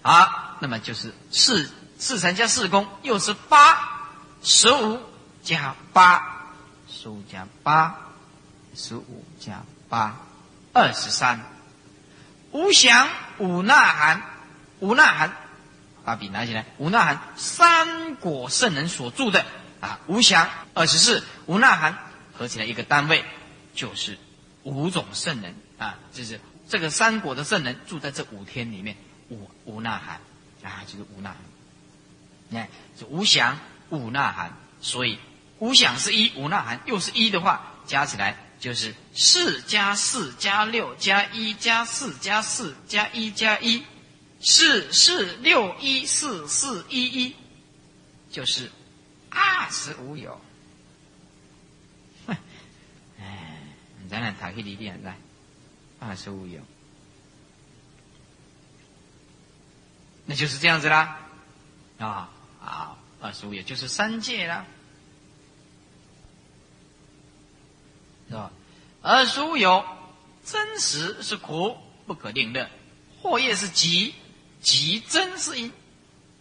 [0.03, 3.95] 好，那么就是四四禅加四公又是八。
[4.43, 5.01] 十五
[5.43, 6.47] 加八，
[6.89, 7.99] 十五加八，
[8.75, 10.17] 十五加八，
[10.73, 11.41] 二十三。
[12.53, 14.23] 无想五呐喊，
[14.81, 15.37] 无呐喊，
[16.05, 16.67] 把笔拿起来。
[16.79, 19.45] 无呐喊，三果圣人所著的。
[19.81, 20.01] 啊。
[20.07, 21.99] 无想二十四，无呐含
[22.39, 23.25] 合起来一个单位，
[23.75, 24.17] 就是
[24.63, 25.99] 五种圣人啊。
[26.13, 28.97] 就是这个三果的圣人住在这五天里面，
[29.29, 30.21] 五五呐喊
[30.63, 31.39] 啊，就是五呐含。
[32.49, 33.59] 你看，这无想。
[33.91, 35.19] 五呐喊，所以
[35.61, 43.83] 五想是一，五呐喊又是一的话，加起来就是四加四加六加一加四加四加一加一，
[44.43, 47.35] 四四六一四四一一，
[48.31, 48.71] 就是
[49.31, 50.39] 二十五有。
[52.27, 52.39] 哎，
[54.29, 55.17] 咱俩打开离地来，
[55.99, 56.61] 二十五有。
[60.27, 61.19] 那就是这样子啦，
[61.99, 64.67] 啊啊二十五也就是三界啦，
[68.29, 68.53] 是吧？
[69.01, 69.83] 二十五有
[70.45, 72.69] 真实是苦，不可定论；
[73.23, 74.15] 或业是极，
[74.61, 75.73] 极真是因，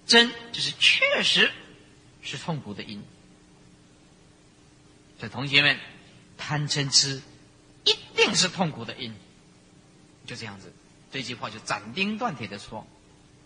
[0.06, 1.50] 真就是确实
[2.22, 3.02] 是痛苦的因。
[5.20, 5.80] 所以同学们，
[6.38, 7.22] 贪嗔痴
[8.18, 9.15] 定是痛苦的因，
[10.26, 10.74] 就这样子。
[11.09, 12.86] 这句话就斩钉断铁的说，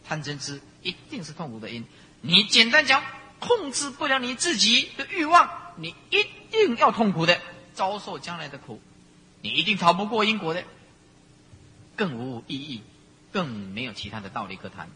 [0.04, 1.86] 贪嗔痴一定是痛苦的因。
[2.22, 3.04] 你简单讲，
[3.40, 5.48] 控制不了你自己的欲望，
[5.78, 7.40] 你一定要痛苦的，
[7.76, 8.82] 遭受将来的苦，
[9.42, 10.64] 你一定逃不过因果的，
[11.96, 12.82] 更无意义，
[13.32, 14.90] 更没有其他的道理可谈。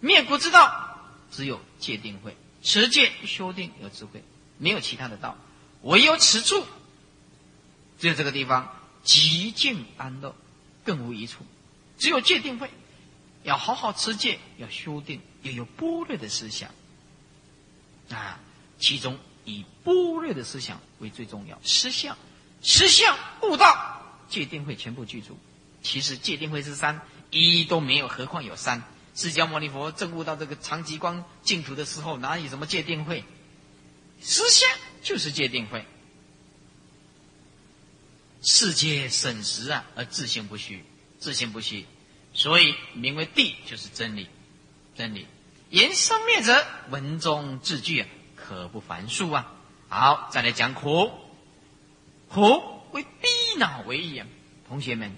[0.00, 0.98] 灭苦之道，
[1.30, 4.24] 只有戒定慧，持戒修定有智慧，
[4.58, 5.36] 没有其他的道，
[5.82, 6.64] 唯有此处，
[8.00, 8.74] 只有这个地方。
[9.08, 10.36] 极静安乐，
[10.84, 11.42] 更无一处。
[11.96, 12.70] 只有戒定慧，
[13.42, 16.68] 要好好持戒，要修定，要有般若的思想
[18.10, 18.38] 啊。
[18.78, 22.18] 其中以般若的思想为最重要，实相、
[22.60, 25.38] 实相悟道，戒定慧全部具足。
[25.82, 27.00] 其实戒定慧是三，
[27.30, 28.82] 一都没有，何况有三？
[29.14, 33.24] 释迦牟尼佛证悟到这个长极光净土的时候，哪有什么戒定慧？
[34.20, 34.68] 实相
[35.02, 35.86] 就是戒定慧，
[38.42, 40.84] 世界审实啊，而自性不虚。
[41.18, 41.84] 自信不虚，
[42.32, 44.28] 所以名为地，就是真理。
[44.96, 45.26] 真理
[45.70, 49.52] 言生灭者，文中字句啊，可不凡数啊。
[49.88, 51.10] 好，再来讲苦，
[52.28, 52.62] 苦
[52.92, 53.28] 为逼
[53.58, 54.26] 恼为也。
[54.68, 55.12] 同学们，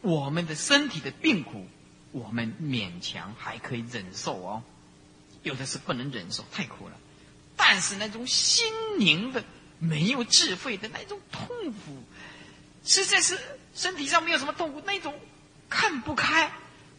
[0.00, 1.66] 我们的身体的病苦，
[2.12, 4.62] 我们勉强还可以忍受哦。
[5.42, 6.96] 有的是不能忍受，太苦了。
[7.56, 8.64] 但是那种心
[8.98, 9.44] 灵的、
[9.82, 12.02] 没有智慧的那种痛苦，
[12.84, 13.38] 实在是。
[13.74, 15.18] 身体上没有什么痛苦，那种
[15.70, 16.52] 看不开、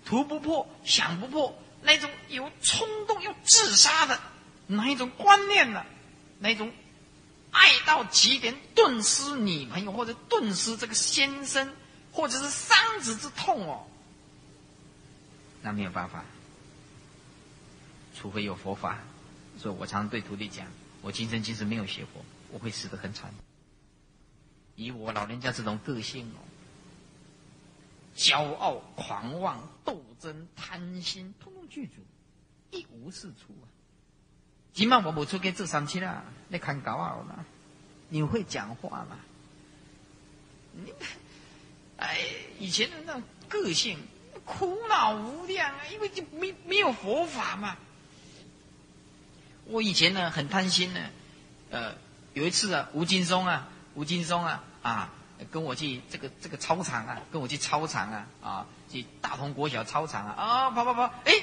[0.06, 4.20] 图不破、想不破，那种有冲动要自杀的
[4.66, 5.86] 那一种观念呢？
[6.40, 6.74] 那种
[7.52, 11.72] 爱到极点，顿失女朋友或者顿失这个先生，
[12.12, 13.86] 或者是丧子之痛哦，
[15.62, 16.26] 那没有办法，
[18.18, 18.98] 除非有佛法。
[19.60, 20.66] 所以我常对徒弟讲：
[21.04, 23.34] 我今生今世没有学佛，我会死得很惨。
[24.76, 26.40] 以我老人家这种个性哦。
[28.16, 31.94] 骄傲、狂妄、斗争、贪心，通通具足，
[32.70, 33.66] 一无是处啊！
[34.72, 37.44] 今晚我不出给这三七啦，你看高傲了？
[38.10, 39.18] 你会讲话吗？
[40.74, 40.94] 你
[41.98, 42.20] 哎，
[42.60, 43.98] 以前的那种个性，
[44.46, 45.88] 苦恼无量啊！
[45.92, 47.78] 因为就没没有佛法嘛。
[49.66, 51.10] 我以前呢很贪心呢，
[51.72, 51.96] 呃，
[52.34, 55.10] 有一次啊，吴金松啊，吴金松啊，啊。
[55.52, 61.34] 跟我去这个这个操场啊，跟我去操场啊，啊，去大同国小操场啊，啊，跑跑跑，哎，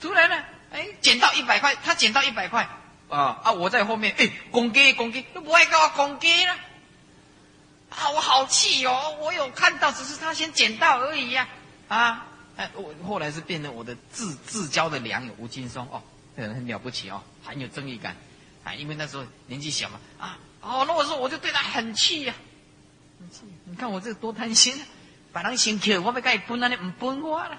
[0.00, 2.66] 突然呢，哎，捡到一百块，他捡到一百块，
[3.10, 6.54] 啊啊，我在后面，哎，公鸡公鸡，都不爱跟我公鸡了，
[7.90, 11.46] 啊，我好气哦，我有看到，只是他先捡到而已呀，
[11.88, 12.24] 啊，
[12.56, 16.02] 哎，我后来是变成我的至至交的良友吴金松，哦，
[16.34, 18.16] 这人很了不起哦，很有正义感，
[18.64, 22.34] 啊，因为那时候年纪小嘛，啊，哦，那我说我就对他很气呀。
[23.64, 24.86] 你看我这多贪心啊，
[25.32, 27.58] 把人先扣，我不该分，那你唔分我了。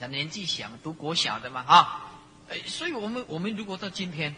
[0.00, 2.10] 讲年纪小，读国小的嘛，啊，
[2.48, 4.34] 哎，所以我们我们如果到今天，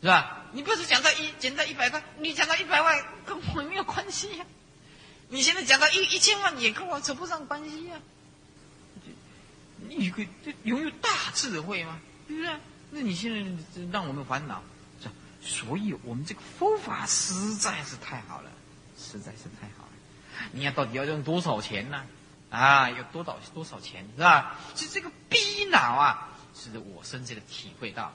[0.00, 0.44] 是吧？
[0.52, 4.46] 你不是讲到一捡到一百块，你讲到一百万跟我没有关系呀。
[5.28, 7.96] 你现在讲到一一千万也跟我扯不上关系呀。
[9.88, 10.22] 你可
[10.62, 12.00] 拥有大智慧吗？
[12.26, 12.54] 对不对？
[12.90, 14.62] 那你现在让我们烦恼，
[15.44, 18.50] 所以我们这个佛法实在是太好了。
[18.96, 19.90] 实在是太好了！
[20.52, 22.04] 你要到底要用多少钱呢？
[22.48, 24.56] 啊，有多少多少钱是吧？
[24.76, 28.12] 是这个逼恼啊，是我深切的体会到，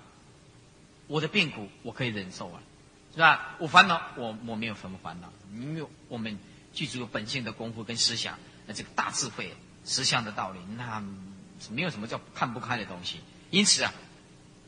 [1.08, 2.62] 我的病苦我可以忍受啊，
[3.14, 3.56] 是吧？
[3.60, 6.40] 我烦恼，我我没有什么烦恼，因为我们
[6.74, 9.54] 具足本性的功夫跟思想，那这个大智慧、
[9.86, 11.04] 实相的道理，那
[11.70, 13.20] 没有什么叫看不开的东西。
[13.52, 13.94] 因此啊，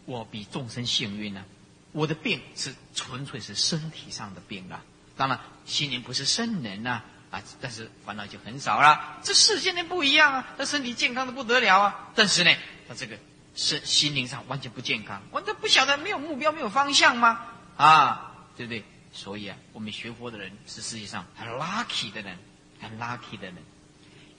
[0.05, 1.45] 我比众生幸运呢，
[1.91, 4.81] 我的病是纯粹是身体上的病啊。
[5.17, 9.19] 当然，心灵不是圣人呐，啊，但是烦恼就很少了。
[9.23, 12.55] 这世间人不一样啊，他身体健康的不得了啊，但是呢，
[12.87, 13.17] 他这个
[13.55, 17.45] 是心灵上完全不健康，完全不晓得没有目标、没有方向吗？
[17.77, 18.83] 啊，对不对？
[19.13, 22.37] 所以啊，我们学佛的人是世界上很 lucky 的人，
[22.79, 23.57] 很 lucky 的人。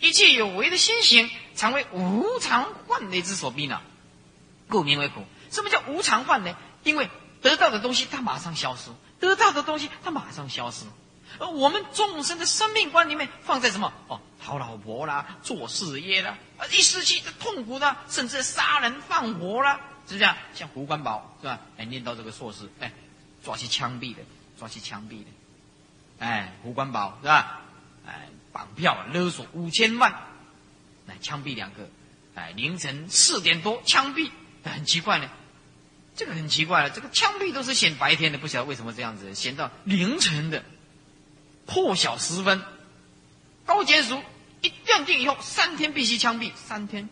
[0.00, 3.80] 一切有为的心行，常为无常幻类之所逼呢，
[4.68, 5.22] 故名为苦。
[5.50, 6.56] 什么叫无常幻呢？
[6.82, 7.08] 因为
[7.42, 8.90] 得到的东西它马上消失。
[9.20, 10.84] 得到的东西，它马上消失。
[11.38, 13.92] 而我们众生的生命观里面放在什么？
[14.08, 20.30] 哦，讨老婆啦，做事业啦，啊，一失去痛苦的，甚至杀人放火啦，是不是？
[20.54, 21.60] 像胡关宝是吧？
[21.78, 22.92] 哎，念到这个硕士，哎，
[23.44, 24.20] 抓去枪毙的，
[24.58, 25.30] 抓去枪毙的，
[26.18, 27.60] 哎，胡关宝是吧？
[28.06, 30.12] 哎，绑票勒索五千万，
[31.06, 31.88] 来枪毙两个，
[32.34, 34.30] 哎，凌晨四点多枪毙，
[34.64, 35.30] 很奇怪呢，
[36.14, 40.62] 这个很奇怪了，这个枪毙都是选白天的，不晓得为什么这样子，选到凌晨的
[41.66, 42.62] 破晓时分，
[43.64, 44.22] 高检署。
[44.64, 46.52] 一断定以后，三天必须枪毙。
[46.54, 47.08] 三天，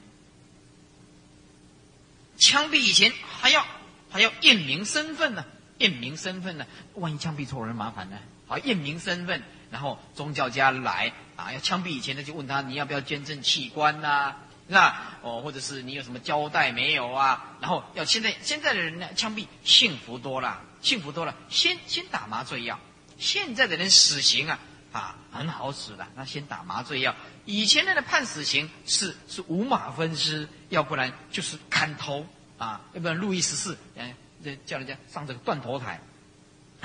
[2.38, 3.66] 枪毙以前还要
[4.08, 5.44] 还要验明身份呢，
[5.78, 8.16] 验明身份呢，万一枪毙错人麻烦呢？
[8.46, 9.42] 好，验明身份，
[9.72, 14.36] 然后宗教家来啊，要枪毙以前呢，就问他你要不要捐赠器官呐？
[14.70, 15.18] 是吧？
[15.22, 17.56] 哦，或者是你有什么交代没有啊？
[17.60, 21.34] 然后要现在现在的人呢，枪毙幸福多了，幸福多了。
[21.48, 22.78] 先先打麻醉药，
[23.18, 24.60] 现在的人死刑啊
[24.92, 27.16] 啊很好使的，那先打麻醉药。
[27.46, 32.24] 以前的人判死刑是是五马分尸，要不然就是砍头
[32.56, 34.14] 啊，要不然路易十四嗯，
[34.44, 36.00] 这叫人家上这个断头台，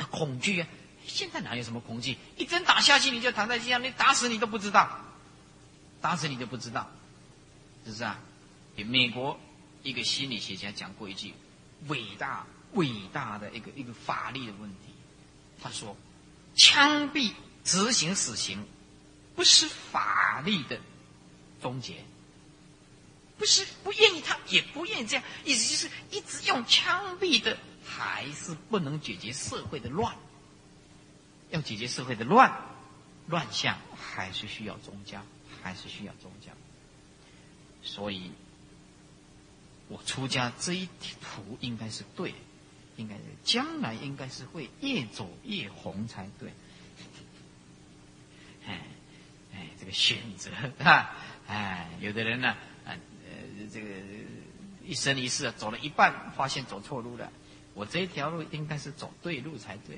[0.09, 0.67] 恐惧啊！
[1.05, 2.17] 现在哪有什么恐惧？
[2.36, 4.89] 一针打下去你就躺在地上，你打死你都不知道，
[6.01, 6.89] 打死你都不知道，
[7.86, 8.19] 是不是啊？
[8.75, 9.39] 给美国
[9.83, 11.33] 一个心理学家讲过一句
[11.88, 14.93] 伟大伟大的一个一个法律的问题，
[15.61, 15.95] 他说：
[16.55, 17.31] 枪毙
[17.63, 18.65] 执行死刑。
[19.36, 20.79] 不是法律的
[21.61, 22.05] 终结，
[23.38, 30.15] 不是不愿意他，也不愿意这样，意思就是一直用枪毙的，还是不能解决社会的乱。
[31.49, 32.49] 要解决社会的乱
[33.27, 35.21] 乱象，还是需要宗教，
[35.61, 36.53] 还是需要宗教。
[37.86, 38.31] 所以，
[39.88, 40.89] 我出家这一
[41.21, 42.36] 途应该是对，
[42.97, 46.51] 应该是将来应该是会越走越红才对。
[48.67, 48.81] 哎。
[49.57, 50.51] 哎，这个选择
[50.83, 51.15] 啊，
[51.47, 52.49] 哎，有的人呢，
[52.86, 53.88] 啊，呃，这个
[54.83, 57.31] 一生一世啊走了一半，发现走错路了。
[57.73, 59.97] 我这一条路应该是走对路才对。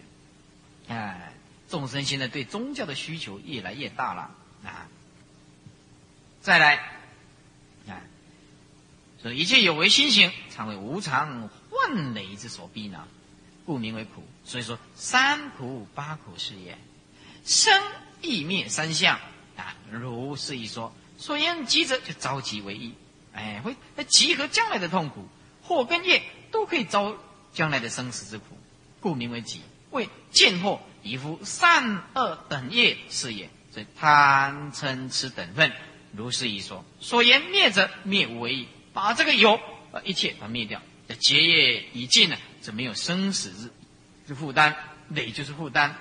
[0.89, 1.33] 哎，
[1.67, 4.29] 众生现在对宗教的需求越来越大了
[4.63, 4.87] 啊。
[6.39, 6.96] 再来，
[9.33, 13.07] 一切有为心行，常为无常幻累之所逼恼，
[13.65, 14.23] 故名为苦。
[14.45, 16.77] 所以说，三苦八苦是也，
[17.45, 17.81] 生
[18.21, 19.19] 亦灭三相。
[19.55, 22.93] 啊，如是一说，所言急者就着急为意，
[23.33, 25.27] 哎，会集合将来的痛苦，
[25.63, 26.21] 祸跟业
[26.51, 27.17] 都可以遭
[27.53, 28.57] 将来的生死之苦，
[28.99, 29.61] 故名为急。
[29.89, 33.49] 为见祸以夫善恶等业是也。
[33.71, 35.71] 所以贪嗔痴等分，
[36.11, 38.67] 如是一说，所言灭者灭无为一，
[38.97, 39.59] 把这个有
[39.91, 40.81] 呃一切把它灭掉，
[41.19, 43.71] 结业已尽呢，则没有生死
[44.25, 44.75] 之负担，
[45.09, 45.93] 累就是负担，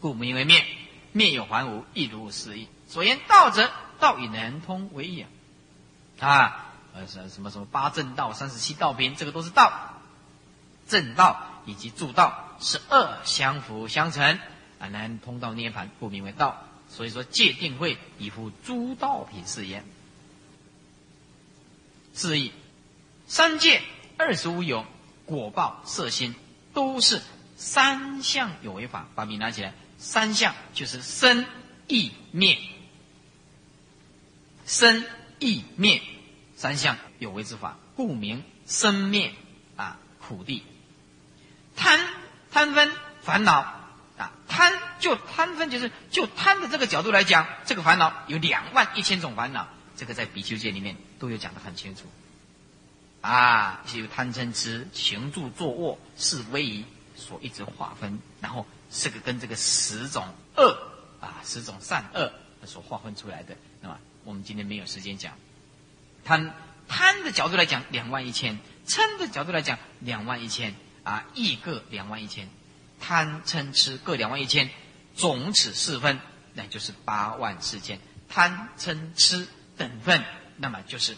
[0.00, 0.64] 故名为灭。
[1.10, 2.68] 灭有还无，亦如是意。
[2.86, 5.26] 所言道者，道以能通为也。
[6.20, 9.96] 啊，呃，什什么什么八正道、三十七道品，这个都是道。
[10.86, 14.38] 正道以及助道是二相辅相成，
[14.78, 16.62] 啊，能通到涅盘，故名为道。
[16.88, 19.84] 所以说，戒定慧以复诸道品是言。
[22.28, 22.52] 是意，
[23.26, 23.82] 三界
[24.18, 24.84] 二十五有
[25.24, 26.34] 果报色心，
[26.74, 27.22] 都是
[27.56, 29.08] 三相有为法。
[29.14, 29.72] 把笔拿起来。
[29.96, 31.44] 三相就是生、
[31.86, 32.58] 意、灭，
[34.66, 35.04] 生、
[35.38, 36.02] 意、灭
[36.56, 39.32] 三相有为之法，故名生灭
[39.76, 40.62] 啊苦地。
[41.76, 42.00] 贪
[42.50, 42.90] 贪分
[43.22, 43.60] 烦恼
[44.16, 49.68] 啊，贪就贪分就是就贪的这个角度来讲，这个烦恼有两万一千种烦恼，
[50.00, 52.06] 这个在比丘戒里面都有讲得很清楚。
[53.20, 58.66] 啊，是由贪嗔痴行住坐卧是威仪所一直划分，然后。
[58.92, 60.26] 这个跟这个十种
[60.56, 60.76] 恶
[61.20, 62.32] 啊，十种善恶
[62.66, 65.34] 所划分出来的，那么我们今天没有时间讲。
[66.24, 66.52] 贪
[66.88, 68.56] 贪的角度来讲，两万一千；
[68.88, 70.74] 嗔的角度来讲，两万一千
[71.04, 72.48] 啊，一个两万一千。
[72.98, 74.70] 贪嗔痴各两万一千，
[75.14, 76.18] 总此四分，
[76.54, 78.00] 那就是八万四千。
[78.28, 79.46] 贪嗔痴
[79.80, 80.22] 等分，
[80.58, 81.16] 那么就是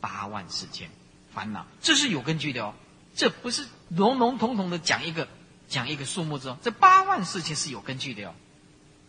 [0.00, 0.90] 八万四千
[1.32, 2.74] 烦恼，这是有根据的哦，
[3.14, 5.28] 这不是笼笼统统的讲一个。
[5.68, 8.34] 讲一个数目之后，这八万四千是有根据的哦，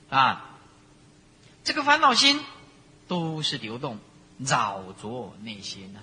[0.09, 0.59] 啊，
[1.63, 2.43] 这个烦恼心
[3.07, 3.97] 都是流动，
[4.39, 6.01] 扰着我内心呢。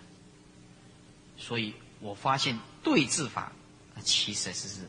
[1.36, 3.52] 所以我发现对治法，
[4.02, 4.88] 其实是是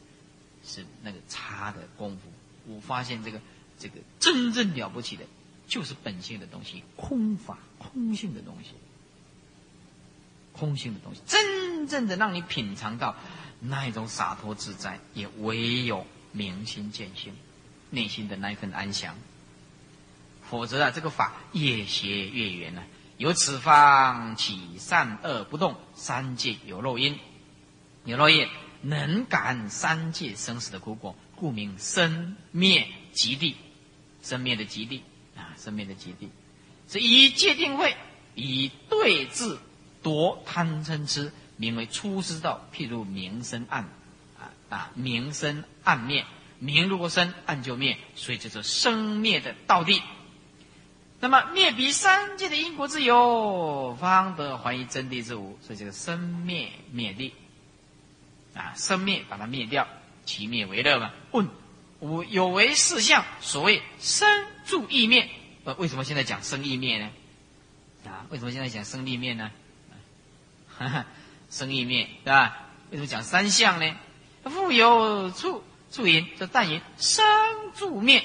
[0.64, 2.32] 是那个差的功夫。
[2.74, 3.42] 我发现这个
[3.78, 5.26] 这个真正了不起的，
[5.68, 8.72] 就是本性的东西，空法空性的东西，
[10.54, 13.16] 空性的东西，真正的让你品尝到。
[13.60, 17.34] 那一种洒脱自在，也唯有明心见性，
[17.90, 19.16] 内心的那一份安详。
[20.48, 22.84] 否则啊，这个法越学越远了。
[23.18, 27.18] 由此方起善恶不动，三界有漏因，
[28.06, 28.48] 有漏业
[28.84, 33.56] 能感三界生死的苦果，故名生灭极地，
[34.22, 35.02] 生灭的极地，
[35.68, 36.30] 生灭的极地。
[36.88, 37.98] 是以界定会，
[38.36, 39.58] 以对治
[40.02, 42.66] 夺贪嗔痴，名为出世道。
[42.74, 43.84] 譬如明生暗，
[44.40, 46.26] 啊啊，明生暗灭，
[46.60, 50.02] 明如果生，暗就灭，所以叫做生灭的道地。
[51.20, 57.34] 那么灭彼三界的因果之有，方得怀疑真谛之无，所以这个生灭灭地，
[58.54, 59.86] 啊，生灭把它灭掉，
[60.24, 61.12] 其灭为乐嘛。
[61.32, 61.50] 问，
[62.00, 65.30] 无有为四相，所谓生住异灭。
[65.74, 67.10] 为什么现在讲生意灭呢？
[68.06, 69.52] 啊，为什么现在讲生意灭呢？
[70.78, 71.06] 哈哈，
[71.50, 72.70] 生意灭对吧？
[72.92, 73.96] 为什么讲三相呢？
[74.44, 77.26] 富有处处因，这但言生
[77.76, 78.24] 住灭，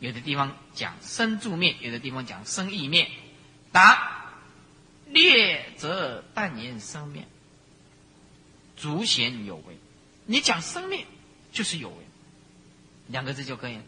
[0.00, 3.10] 有的地方讲生住灭，有的地方讲生意灭。
[3.72, 4.34] 答：
[5.06, 7.26] 略则但言生灭，
[8.76, 9.78] 足显有为。
[10.26, 11.06] 你讲生灭
[11.52, 11.96] 就是有为，
[13.06, 13.82] 两个字就可以了。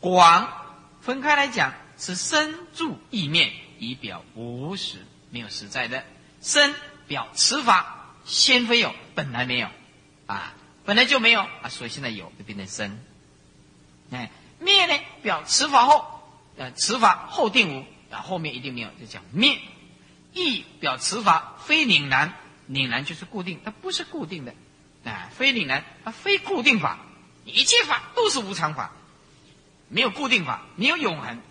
[0.00, 0.52] 广
[1.00, 1.72] 分开来讲。
[1.98, 6.04] 是生住意灭，以表无实，没有实在的
[6.40, 6.74] 生
[7.08, 9.68] 表此法先非有，本来没有
[10.26, 12.98] 啊，本来就没有啊，所以现在有就变成生。
[14.10, 14.30] 哎，
[14.60, 16.22] 灭呢表此法后，
[16.56, 19.58] 呃，此法后定无啊，后面一定没有，就讲灭。
[20.32, 22.34] 意表此法非岭南，
[22.66, 24.54] 岭南就是固定，它不是固定的
[25.04, 26.98] 啊，非岭南它非固定法，
[27.44, 28.92] 一切法都是无常法，
[29.88, 31.42] 没有固定法，没有永恒。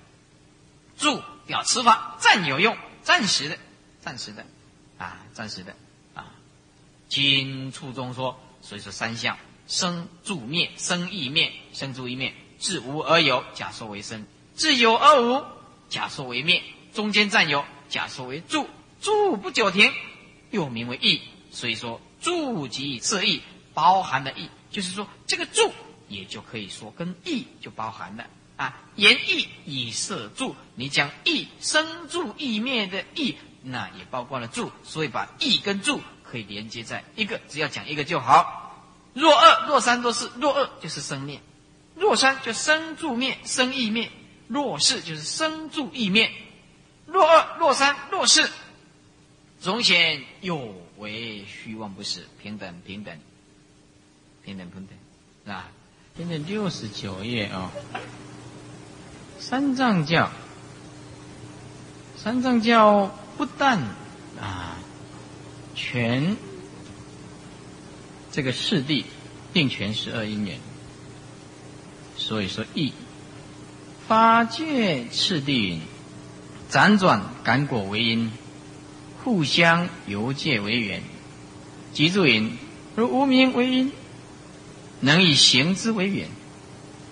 [0.98, 3.58] 住表此法暂有用，暂时的，
[4.02, 4.46] 暂时的，
[4.98, 5.76] 啊，暂时的，
[6.14, 6.26] 啊。
[7.08, 9.38] 今处中说，所以说三相
[9.68, 14.24] 生住灭，生亦灭，生住亦灭，自无而有，假说为生；
[14.56, 15.46] 自有而无，
[15.90, 16.64] 假说为灭。
[16.94, 18.68] 中间暂有，假说为住，
[19.00, 19.94] 住不久停，
[20.50, 21.22] 又名为义。
[21.52, 23.42] 所以说住即色义，
[23.74, 25.72] 包含的义，就是说这个住
[26.08, 28.26] 也就可以说跟义就包含了。
[28.58, 38.64] 啊，言意以色住，你讲意生住意灭的意，那也包括了住，所以把意跟住可以连接在一个，只要讲一个就好。
[39.14, 41.40] 若二、若三、若四，若二就是生灭，
[41.96, 44.12] 若三就生住灭、生意灭，
[44.48, 46.32] 若四就是生住意灭。
[47.06, 48.50] 若二、若三、若四，
[49.60, 53.20] 总显有为虚妄不实，平等平等，
[54.44, 54.98] 平等平等，
[55.46, 55.70] 是吧？
[56.18, 57.72] 现在六十九页啊。
[59.40, 60.32] 三藏教，
[62.18, 63.80] 三藏教不但
[64.40, 64.78] 啊，
[65.76, 66.36] 全
[68.32, 69.04] 这个四谛
[69.54, 70.60] 定全十二因缘，
[72.18, 72.94] 所以说义
[74.08, 75.80] 发界次第
[76.70, 78.32] 辗转感果为因，
[79.24, 81.04] 互相由界为缘，
[81.94, 82.58] 即住云
[82.96, 83.92] 如无名为因，
[85.00, 86.28] 能以行之为缘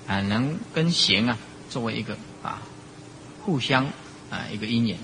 [0.07, 1.38] 啊，能跟行啊。
[1.76, 2.61] 作为一个啊，
[3.43, 3.88] 互相
[4.32, 4.97] 啊一个因缘，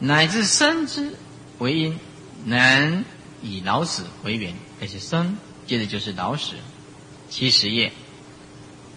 [0.00, 1.16] 乃至生之
[1.60, 2.00] 为因，
[2.46, 3.04] 能
[3.40, 5.38] 以老死为缘，而且生
[5.68, 6.54] 接着就是老死。
[7.30, 7.92] 七十页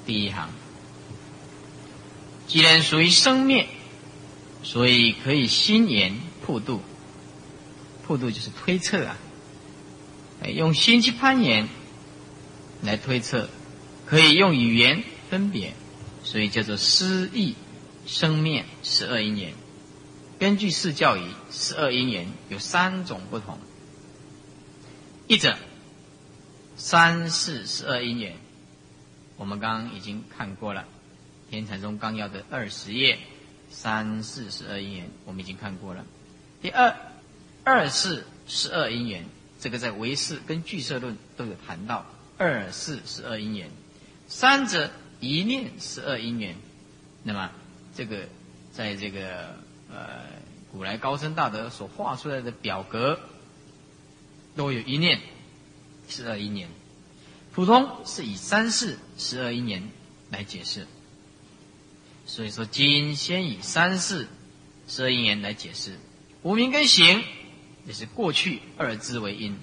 [0.08, 0.50] 第一行，
[2.48, 3.68] 既然属于生灭，
[4.64, 6.82] 所以可以心言破度。
[8.08, 9.18] 破度就是推测啊，
[10.48, 11.70] 用心去攀岩
[12.82, 13.50] 来推测，
[14.08, 15.76] 可以用语言分别。
[16.28, 17.56] 所以叫做失意
[18.06, 19.54] 生灭十二因缘。
[20.38, 23.58] 根据释教仪，十二因缘有三种不同。
[25.26, 25.58] 一者
[26.76, 28.36] 三世十二因缘，
[29.38, 30.82] 我们刚刚已经看过了，
[31.50, 33.20] 《天禅宗纲要》的二十页，
[33.70, 36.04] 三世十二因缘我们已经看过了。
[36.62, 36.94] 第二
[37.64, 39.24] 二世十二因缘，
[39.62, 42.06] 这个在唯识跟俱舍论都有谈到
[42.38, 43.70] 二世十二因缘。
[44.28, 44.92] 三者。
[45.20, 46.56] 一念十二因缘，
[47.24, 47.52] 那么
[47.96, 48.28] 这个
[48.72, 49.56] 在这个
[49.92, 50.26] 呃
[50.72, 53.20] 古来高僧大德所画出来的表格，
[54.56, 55.20] 都有一念
[56.08, 56.70] 十二因缘，
[57.54, 59.90] 普通是以三世十二因缘
[60.30, 60.86] 来解释，
[62.26, 64.28] 所以说今先以三世
[64.88, 65.98] 十二因缘来解释，
[66.44, 67.24] 无名跟行
[67.88, 69.58] 也是过去二字为因。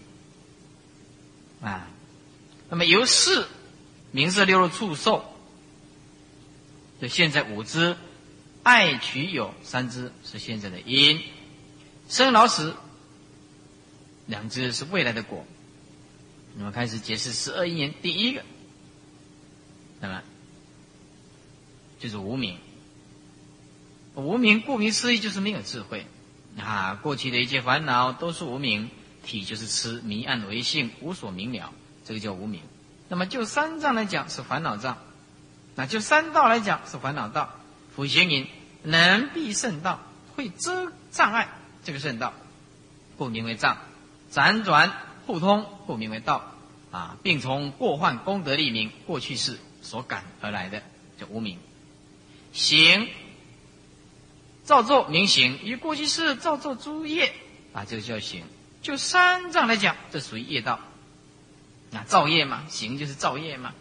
[1.61, 1.89] 啊，
[2.69, 3.47] 那么由是
[4.11, 5.31] 名色六入触受。
[7.09, 7.97] 现在五支，
[8.63, 11.21] 爱取有三支是现在的因，
[12.09, 12.75] 生老死
[14.27, 15.45] 两支是未来的果。
[16.57, 18.43] 那么开始解释十二因缘，第一个，
[20.01, 20.23] 那么
[21.99, 22.59] 就是无名，
[24.15, 26.07] 无名顾名思义就是没有智慧
[26.57, 26.95] 啊。
[26.95, 28.89] 过去的一切烦恼都是无名，
[29.25, 31.73] 体就是痴迷暗为性，无所明了，
[32.05, 32.61] 这个叫无名。
[33.09, 34.97] 那么就三藏来讲是烦恼障，
[35.75, 37.55] 那就三道来讲是烦恼道。
[37.95, 38.49] 辅行引
[38.83, 40.01] 能避圣道，
[40.35, 41.49] 会遮障碍，
[41.85, 42.33] 这个圣道
[43.17, 43.79] 故名为障。
[44.33, 44.93] 辗转
[45.27, 46.51] 互通，故名为道。
[46.91, 50.81] 啊，并从过患功德利名，过去世所感而来的
[51.19, 51.59] 叫无名。
[52.53, 53.09] 行
[54.63, 57.33] 造作名行，与过去世造作诸业
[57.73, 58.45] 啊，这个叫行。
[58.81, 60.79] 就三藏来讲，这属于业道。
[61.91, 63.73] 那，造业嘛，行就是造业嘛。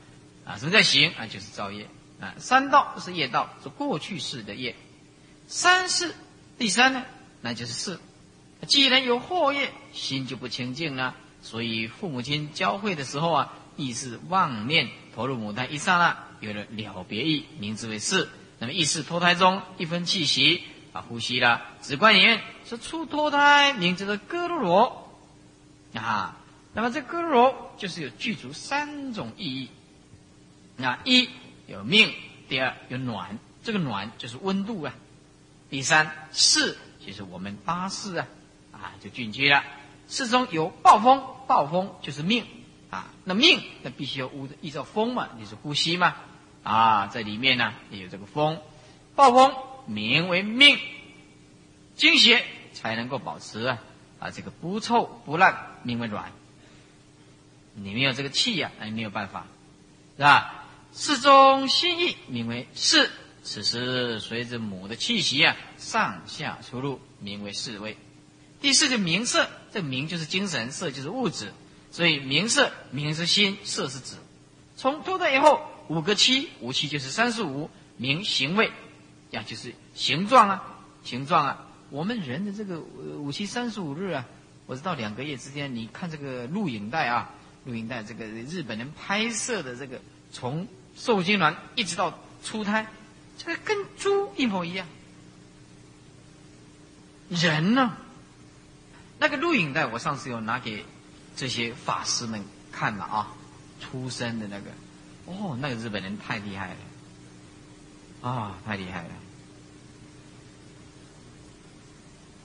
[0.45, 1.25] 啊，什么叫行啊？
[1.27, 1.87] 就是造业
[2.19, 2.33] 啊。
[2.37, 4.75] 三道是业道，是过去式的业。
[5.47, 6.13] 三世
[6.57, 7.03] 第三呢，
[7.41, 7.99] 那就是世。
[8.67, 11.15] 既然有祸业，心就不清净了。
[11.41, 18.29] 所以父母亲交汇的时候啊，意识妄念投入母胎一刹那，有了了别意，名字为世。
[18.59, 20.63] 那么意识脱胎中一分气息
[20.93, 21.61] 啊，呼吸了。
[21.81, 25.11] 直观言是出脱胎，名字的哥罗罗
[25.93, 26.37] 啊。
[26.73, 29.69] 那么这哥罗罗就是有具足三种意义。
[30.75, 31.29] 那一
[31.67, 32.13] 有命，
[32.49, 34.93] 第二有暖，这个暖就是温度啊。
[35.69, 38.27] 第三四就是我们八四啊，
[38.71, 39.63] 啊就进去了。
[40.07, 42.45] 四中有暴风，暴风就是命
[42.89, 43.11] 啊。
[43.23, 46.15] 那命那必须要依依照风嘛，你是呼吸嘛
[46.63, 47.07] 啊。
[47.07, 48.61] 在里面呢也有这个风，
[49.15, 49.55] 暴风
[49.85, 50.77] 名为命，
[51.95, 53.77] 精血才能够保持啊
[54.19, 56.31] 啊这个不臭不烂，名为软。
[57.75, 59.47] 你没有这个气呀，那没有办法，
[60.17, 60.62] 是吧？
[60.95, 63.09] 世中心意名为世，
[63.43, 67.97] 此时随着母的气息啊上下出入，名为世位。
[68.61, 71.51] 第四就名色，这名就是精神，色就是物质，
[71.89, 74.15] 所以名色名是心，色是指。
[74.77, 78.71] 从脱胎以后五个七，五七就是三十五名行位，
[79.31, 81.67] 呀就是形状啊，形状啊。
[81.89, 84.25] 我们人的这个五七三十五日啊，
[84.67, 87.31] 我知道两个月之间，你看这个录影带啊，
[87.65, 89.99] 录影带这个日本人拍摄的这个
[90.31, 92.87] 从受精卵一直到出胎，
[93.37, 94.87] 这个跟猪一模一样。
[97.29, 97.97] 人呢？
[99.19, 100.85] 那个录影带，我上次有拿给
[101.35, 103.33] 这些法师们看了啊，
[103.79, 104.71] 出生的那个，
[105.25, 106.75] 哦，那个日本人太厉害
[108.21, 109.09] 了，啊，太厉害了。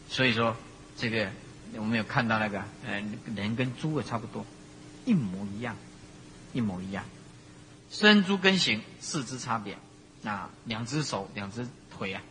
[0.09, 0.57] 所以说，
[0.97, 1.31] 这个
[1.75, 3.03] 我们有看到那个，呃，
[3.35, 4.47] 人跟猪也差不多，
[5.05, 5.77] 一模一样，
[6.53, 7.05] 一模一样，
[7.91, 9.79] 身猪跟形四肢差别，
[10.25, 12.23] 啊，两只手，两只腿啊，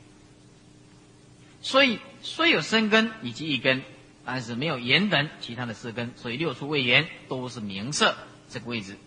[1.62, 3.84] 所以虽有生根以及一根。
[4.30, 8.14] 但是没有眼等其他的四根，所以六处未言都是名色
[8.50, 8.98] 这个位置。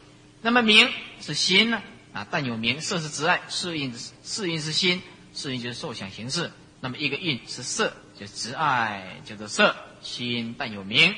[0.41, 0.89] 那么名
[1.21, 1.83] 是心呢？
[2.15, 5.03] 啊，但有名色是执爱，色印色印是心，
[5.35, 6.51] 色印就是受想行识。
[6.81, 9.77] 那么一个印是色，就执爱叫做色。
[10.01, 11.15] 心但有名，